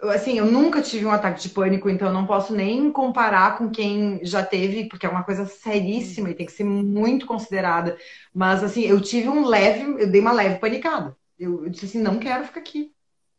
[0.03, 4.19] Assim, eu nunca tive um ataque de pânico, então não posso nem comparar com quem
[4.23, 7.97] já teve, porque é uma coisa seríssima e tem que ser muito considerada.
[8.33, 11.15] Mas, assim, eu tive um leve, eu dei uma leve panicada.
[11.37, 12.91] Eu, eu disse assim, não quero ficar aqui.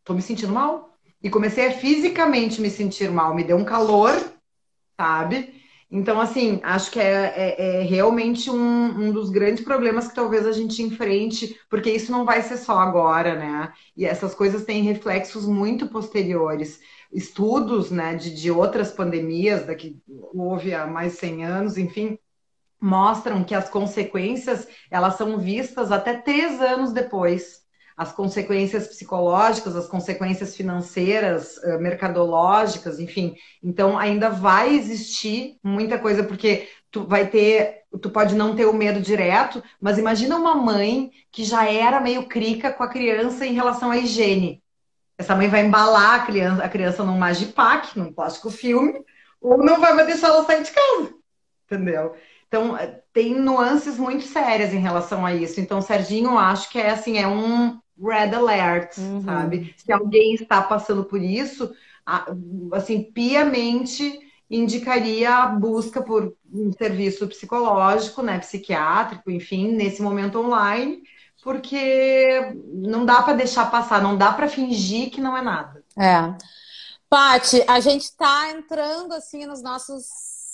[0.04, 0.96] Tô me sentindo mal.
[1.22, 3.34] E comecei a fisicamente me sentir mal.
[3.34, 4.12] Me deu um calor,
[5.00, 5.55] sabe?
[5.90, 10.44] Então, assim, acho que é, é, é realmente um, um, dos grandes problemas que talvez
[10.44, 13.72] a gente enfrente, porque isso não vai ser só agora, né?
[13.96, 16.80] E essas coisas têm reflexos muito posteriores.
[17.12, 19.96] Estudos né, de, de outras pandemias, da que
[20.34, 22.18] houve há mais de 100 anos, enfim,
[22.80, 27.65] mostram que as consequências elas são vistas até três anos depois
[27.96, 33.34] as consequências psicológicas, as consequências financeiras, eh, mercadológicas, enfim.
[33.62, 38.74] Então ainda vai existir muita coisa porque tu vai ter, tu pode não ter o
[38.74, 43.54] medo direto, mas imagina uma mãe que já era meio crica com a criança em
[43.54, 44.62] relação à higiene.
[45.16, 49.02] Essa mãe vai embalar a criança, a criança num Magipac, num plástico filme,
[49.40, 51.14] ou não vai deixar ela sair de casa.
[51.64, 52.14] Entendeu?
[52.46, 55.60] Então, eh, tem nuances muito sérias em relação a isso.
[55.60, 59.22] Então, Serginho, acho que é assim, é um red alert, uhum.
[59.22, 59.74] sabe?
[59.76, 61.74] Se alguém está passando por isso,
[62.72, 71.02] assim, piamente indicaria a busca por um serviço psicológico, né, psiquiátrico, enfim, nesse momento online,
[71.42, 75.84] porque não dá para deixar passar, não dá para fingir que não é nada.
[75.98, 76.34] É.
[77.08, 80.04] Pati, a gente está entrando assim nos nossos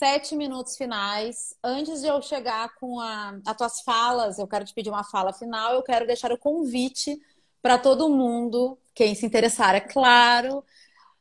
[0.03, 1.55] sete minutos finais.
[1.62, 5.32] Antes de eu chegar com a, as tuas falas, eu quero te pedir uma fala
[5.32, 7.20] final, eu quero deixar o convite
[7.63, 10.59] para todo mundo, quem se interessar, é claro.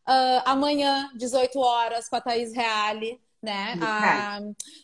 [0.07, 3.75] Uh, amanhã, 18 horas, com a Thaís Reale, né?
[3.81, 4.39] Ah,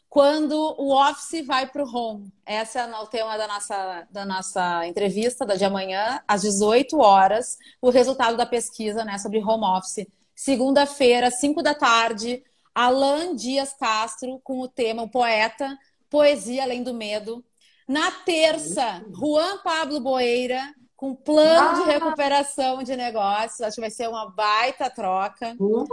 [0.10, 2.32] quando o Office vai para o home.
[2.46, 7.58] Esse é o tema da nossa, da nossa entrevista da de amanhã, às 18 horas,
[7.82, 10.08] o resultado da pesquisa né, sobre home office.
[10.36, 12.44] Segunda-feira, 5 da tarde,
[12.74, 15.78] Alan Dias Castro, com o tema O Poeta,
[16.10, 17.44] Poesia Além do Medo.
[17.88, 20.62] Na terça, Juan Pablo Boeira,
[20.98, 21.74] com plano ah.
[21.74, 23.62] de recuperação de negócios.
[23.62, 25.56] Acho que vai ser uma baita troca.
[25.60, 25.86] Uhum.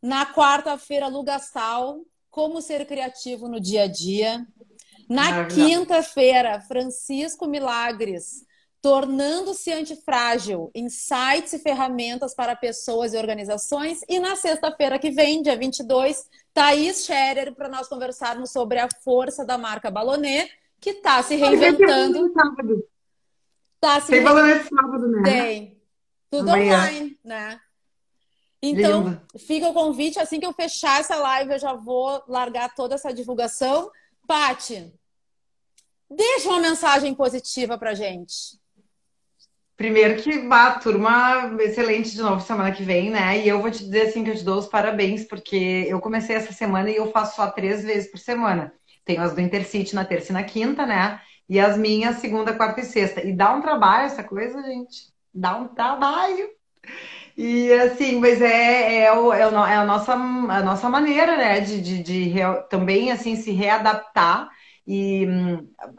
[0.00, 1.98] Na quarta-feira, Lu Gastal,
[2.30, 4.46] como ser criativo no dia a dia.
[5.08, 8.46] Na quinta-feira, Francisco Milagres,
[8.80, 14.02] tornando-se antifrágil, insights e ferramentas para pessoas e organizações.
[14.08, 19.44] E na sexta-feira que vem, dia 22, Thaís Scherer, para nós conversarmos sobre a força
[19.44, 20.48] da marca Balonet,
[20.80, 22.30] que está se reinventando.
[23.80, 25.22] Tá, Tem valor esse sábado, né?
[25.22, 25.80] Tem.
[26.30, 26.78] Tudo Amanhã.
[26.78, 27.60] online, né?
[28.60, 29.22] Então, Lindo.
[29.38, 30.18] fica o convite.
[30.18, 33.90] Assim que eu fechar essa live, eu já vou largar toda essa divulgação.
[34.26, 34.92] Pati,
[36.10, 38.58] deixa uma mensagem positiva pra gente.
[39.76, 43.38] Primeiro que, bah, turma excelente de novo semana que vem, né?
[43.38, 46.34] E eu vou te dizer assim que eu te dou os parabéns, porque eu comecei
[46.34, 48.72] essa semana e eu faço só três vezes por semana.
[49.04, 51.20] Tenho as do Intercity na terça e na quinta, né?
[51.48, 53.22] E as minhas, segunda, quarta e sexta.
[53.26, 55.12] E dá um trabalho essa coisa, gente.
[55.34, 56.48] Dá um trabalho.
[57.36, 61.60] E assim, mas é, é, o, é, o, é a, nossa, a nossa maneira, né,
[61.60, 62.34] de, de, de
[62.68, 64.48] também assim se readaptar.
[64.90, 65.26] E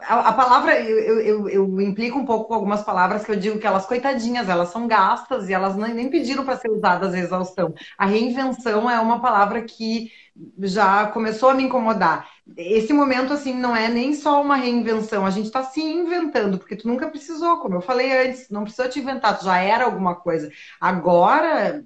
[0.00, 3.60] a, a palavra, eu, eu, eu, implico um pouco com algumas palavras que eu digo
[3.60, 7.18] que elas, coitadinhas, elas são gastas e elas nem, nem pediram para ser usadas a
[7.18, 7.72] exaustão.
[7.96, 10.10] A reinvenção é uma palavra que
[10.58, 12.28] já começou a me incomodar.
[12.56, 16.74] Esse momento, assim, não é nem só uma reinvenção, a gente está se inventando, porque
[16.74, 20.16] tu nunca precisou, como eu falei antes, não precisou te inventar, tu já era alguma
[20.16, 20.50] coisa.
[20.80, 21.84] Agora,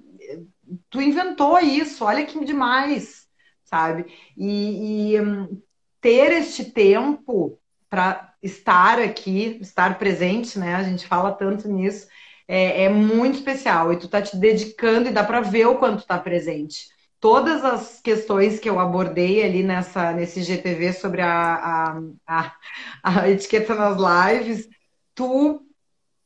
[0.89, 3.27] tu inventou isso, olha que demais,
[3.63, 4.05] sabe?
[4.35, 5.61] E, e hum,
[6.05, 7.57] ter este tempo
[7.89, 10.75] para estar aqui, estar presente, né?
[10.75, 12.07] A gente fala tanto nisso,
[12.47, 13.91] é, é muito especial.
[13.91, 17.99] E tu tá te dedicando e dá para ver o quanto tá presente todas as
[18.01, 22.55] questões que eu abordei ali nessa, nesse GTV sobre a, a, a,
[23.01, 24.69] a etiqueta nas lives,
[25.15, 25.65] tu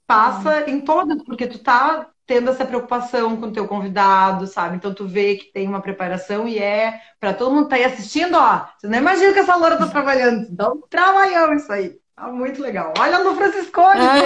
[0.05, 0.67] passa uhum.
[0.67, 4.75] em todas, porque tu tá tendo essa preocupação com o teu convidado, sabe?
[4.75, 8.36] Então tu vê que tem uma preparação e é para todo mundo tá aí assistindo,
[8.36, 8.67] ó.
[8.77, 10.47] Você não imagina que essa loura tá trabalhando.
[10.47, 11.97] Então, trabalhamos isso aí.
[12.15, 12.93] Tá muito legal.
[12.99, 14.17] Olha no Franciscone, uhum.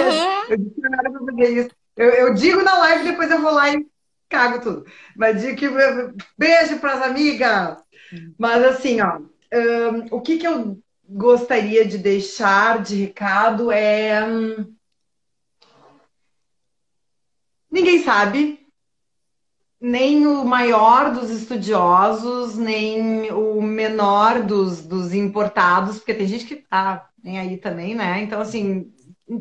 [1.56, 3.86] eu, eu, eu digo na live, depois eu vou lá e
[4.28, 4.84] cago tudo.
[5.16, 5.66] Mas digo que
[6.36, 7.78] beijo para as amigas.
[8.38, 10.78] Mas assim, ó, um, o que, que eu
[11.08, 14.22] gostaria de deixar de recado é.
[14.26, 14.73] Um,
[17.74, 18.60] ninguém sabe,
[19.80, 26.56] nem o maior dos estudiosos, nem o menor dos, dos importados, porque tem gente que
[26.56, 28.22] tá nem aí também, né?
[28.22, 28.92] Então, assim,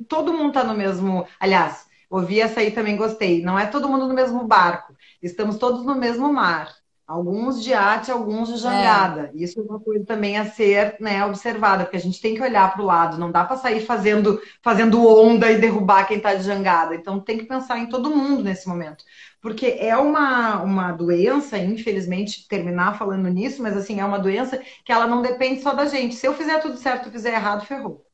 [0.10, 1.26] todo mundo tá no mesmo.
[1.40, 3.42] Aliás, Ouvi essa aí também gostei.
[3.42, 6.72] Não é todo mundo no mesmo barco, estamos todos no mesmo mar.
[7.06, 9.30] Alguns de arte, alguns de jangada.
[9.34, 9.43] É.
[9.43, 12.72] Isso é uma coisa também a ser né, observada, porque a gente tem que olhar
[12.72, 16.43] para o lado, não dá para sair fazendo, fazendo onda e derrubar quem está de
[16.43, 16.95] jangada.
[16.95, 19.04] Então tem que pensar em todo mundo nesse momento.
[19.41, 24.91] Porque é uma, uma doença, infelizmente, terminar falando nisso, mas assim, é uma doença que
[24.91, 26.16] ela não depende só da gente.
[26.16, 28.06] Se eu fizer tudo certo fizer errado, ferrou.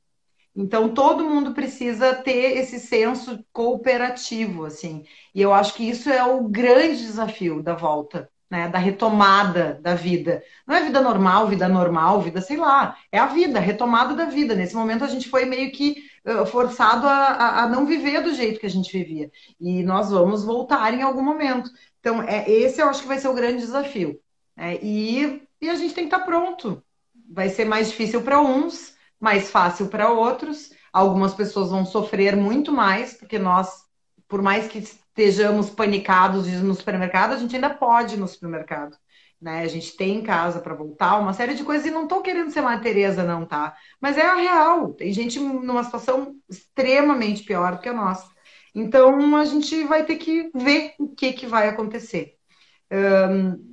[0.55, 5.05] Então todo mundo precisa ter esse senso cooperativo, assim.
[5.33, 9.93] E eu acho que isso é o grande desafio da volta né, da retomada da
[9.93, 10.43] vida.
[10.65, 14.25] Não é vida normal, vida normal, vida, sei lá, é a vida, a retomada da
[14.25, 14.55] vida.
[14.55, 18.33] Nesse momento a gente foi meio que uh, forçado a, a, a, não viver do
[18.33, 19.31] jeito que a gente vivia.
[19.59, 21.69] E nós vamos voltar em algum momento.
[21.99, 24.19] Então, é, esse eu acho que vai ser o grande desafio.
[24.57, 24.79] Né?
[24.81, 26.83] E, e a gente tem que estar pronto.
[27.29, 30.71] Vai ser mais difícil para uns, mais fácil para outros.
[30.91, 33.85] Algumas pessoas vão sofrer muito mais, porque nós,
[34.27, 34.83] por mais que
[35.19, 38.97] estejamos panicados no supermercado, a gente ainda pode ir no supermercado.
[39.41, 39.61] Né?
[39.61, 42.61] A gente tem casa para voltar, uma série de coisas, e não estou querendo ser
[42.61, 43.75] uma Tereza, não, tá?
[44.01, 44.93] Mas é a real.
[44.93, 48.29] Tem gente numa situação extremamente pior do que a nossa.
[48.73, 52.35] Então a gente vai ter que ver o que, que vai acontecer.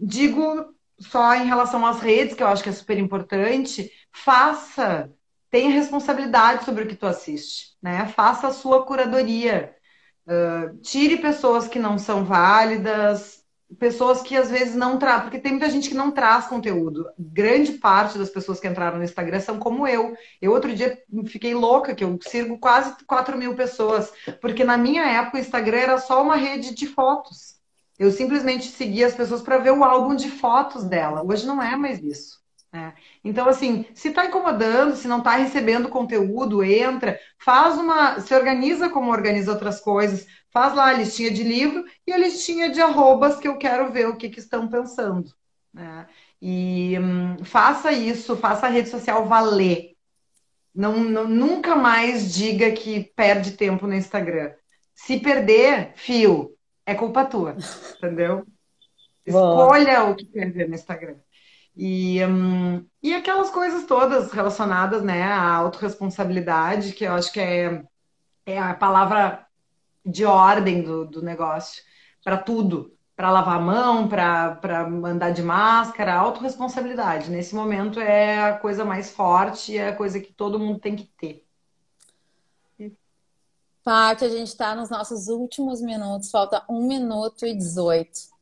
[0.01, 5.13] Digo só em relação às redes, que eu acho que é super importante, faça,
[5.51, 8.07] tenha responsabilidade sobre o que tu assiste, né?
[8.09, 9.76] Faça a sua curadoria.
[10.27, 13.45] Uh, tire pessoas que não são válidas,
[13.79, 17.07] pessoas que às vezes não trazem, porque tem muita gente que não traz conteúdo.
[17.19, 20.17] Grande parte das pessoas que entraram no Instagram são como eu.
[20.41, 25.05] Eu outro dia fiquei louca, que eu sigo quase 4 mil pessoas, porque na minha
[25.05, 27.57] época o Instagram era só uma rede de fotos.
[27.99, 31.25] Eu simplesmente seguia as pessoas para ver o álbum de fotos dela.
[31.25, 32.46] Hoje não é mais isso.
[32.77, 32.93] É.
[33.25, 38.21] Então, assim, se está incomodando, se não está recebendo conteúdo, entra, faz uma.
[38.21, 42.69] se organiza como organiza outras coisas, faz lá a listinha de livro e a listinha
[42.69, 45.33] de arrobas que eu quero ver o que, que estão pensando.
[45.73, 46.07] Né?
[46.41, 49.97] E hum, faça isso, faça a rede social valer.
[50.75, 54.53] Não, não, nunca mais diga que perde tempo no Instagram.
[54.95, 56.55] Se perder, fio,
[56.85, 57.57] é culpa tua,
[57.97, 58.47] entendeu?
[59.25, 61.17] Escolha o que quer ver no Instagram.
[61.77, 67.85] E, um, e aquelas coisas todas relacionadas né, à autorresponsabilidade, que eu acho que é,
[68.47, 69.47] é a palavra
[70.05, 71.83] de ordem do, do negócio,
[72.25, 72.93] para tudo.
[73.15, 77.31] Para lavar a mão, para andar de máscara, autorresponsabilidade.
[77.31, 81.05] Nesse momento é a coisa mais forte, é a coisa que todo mundo tem que
[81.05, 81.47] ter.
[83.83, 88.36] Paty, a gente está nos nossos últimos minutos, falta 1 minuto e 18.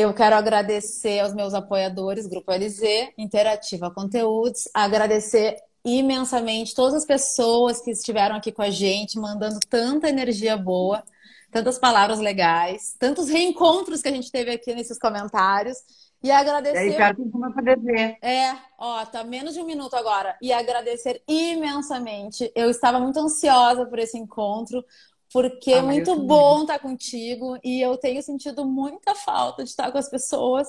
[0.00, 2.82] Eu quero agradecer aos meus apoiadores, Grupo LZ,
[3.18, 10.08] Interativa Conteúdos, agradecer imensamente todas as pessoas que estiveram aqui com a gente, mandando tanta
[10.08, 11.02] energia boa,
[11.50, 15.78] tantas palavras legais, tantos reencontros que a gente teve aqui nesses comentários.
[16.22, 16.96] E agradecer.
[16.96, 17.14] E aí,
[17.52, 18.18] poder ver.
[18.22, 20.36] É, ó, tá menos de um minuto agora.
[20.40, 22.52] E agradecer imensamente.
[22.54, 24.84] Eu estava muito ansiosa por esse encontro
[25.32, 29.92] porque ah, é muito bom estar contigo e eu tenho sentido muita falta de estar
[29.92, 30.68] com as pessoas.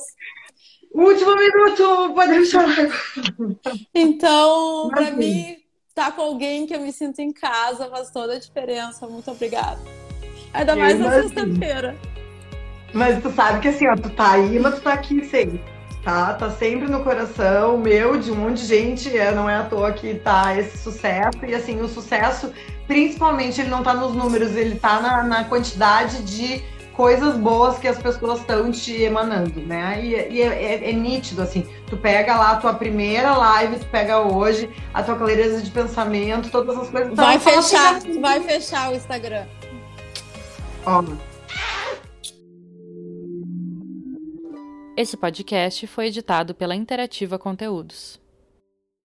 [0.94, 2.76] Último minuto, podemos chorar.
[3.94, 5.58] Então, para mim,
[5.88, 9.08] estar com alguém que eu me sinto em casa faz toda a diferença.
[9.08, 9.80] Muito obrigada.
[10.54, 11.96] Ainda mais na sexta-feira.
[12.94, 15.62] Mas tu sabe que assim, ó, tu tá aí, mas tu tá aqui sempre.
[16.04, 16.34] Tá?
[16.34, 19.92] Tá sempre no coração meu, de um monte de gente, é, não é à toa
[19.92, 21.46] que tá esse sucesso.
[21.46, 22.52] E assim, o sucesso
[22.90, 26.64] principalmente ele não está nos números, ele está na, na, quantidade de
[26.94, 30.04] coisas boas que as pessoas estão te emanando, né?
[30.04, 33.86] E, e é, é, é, nítido, assim, tu pega lá a tua primeira live, tu
[33.86, 37.14] pega hoje, a tua clareza de pensamento, todas as coisas.
[37.14, 39.46] Vai fechar, assim, vai fechar o Instagram.
[40.84, 41.04] Ó.
[44.98, 48.20] Esse podcast foi editado pela Interativa Conteúdos.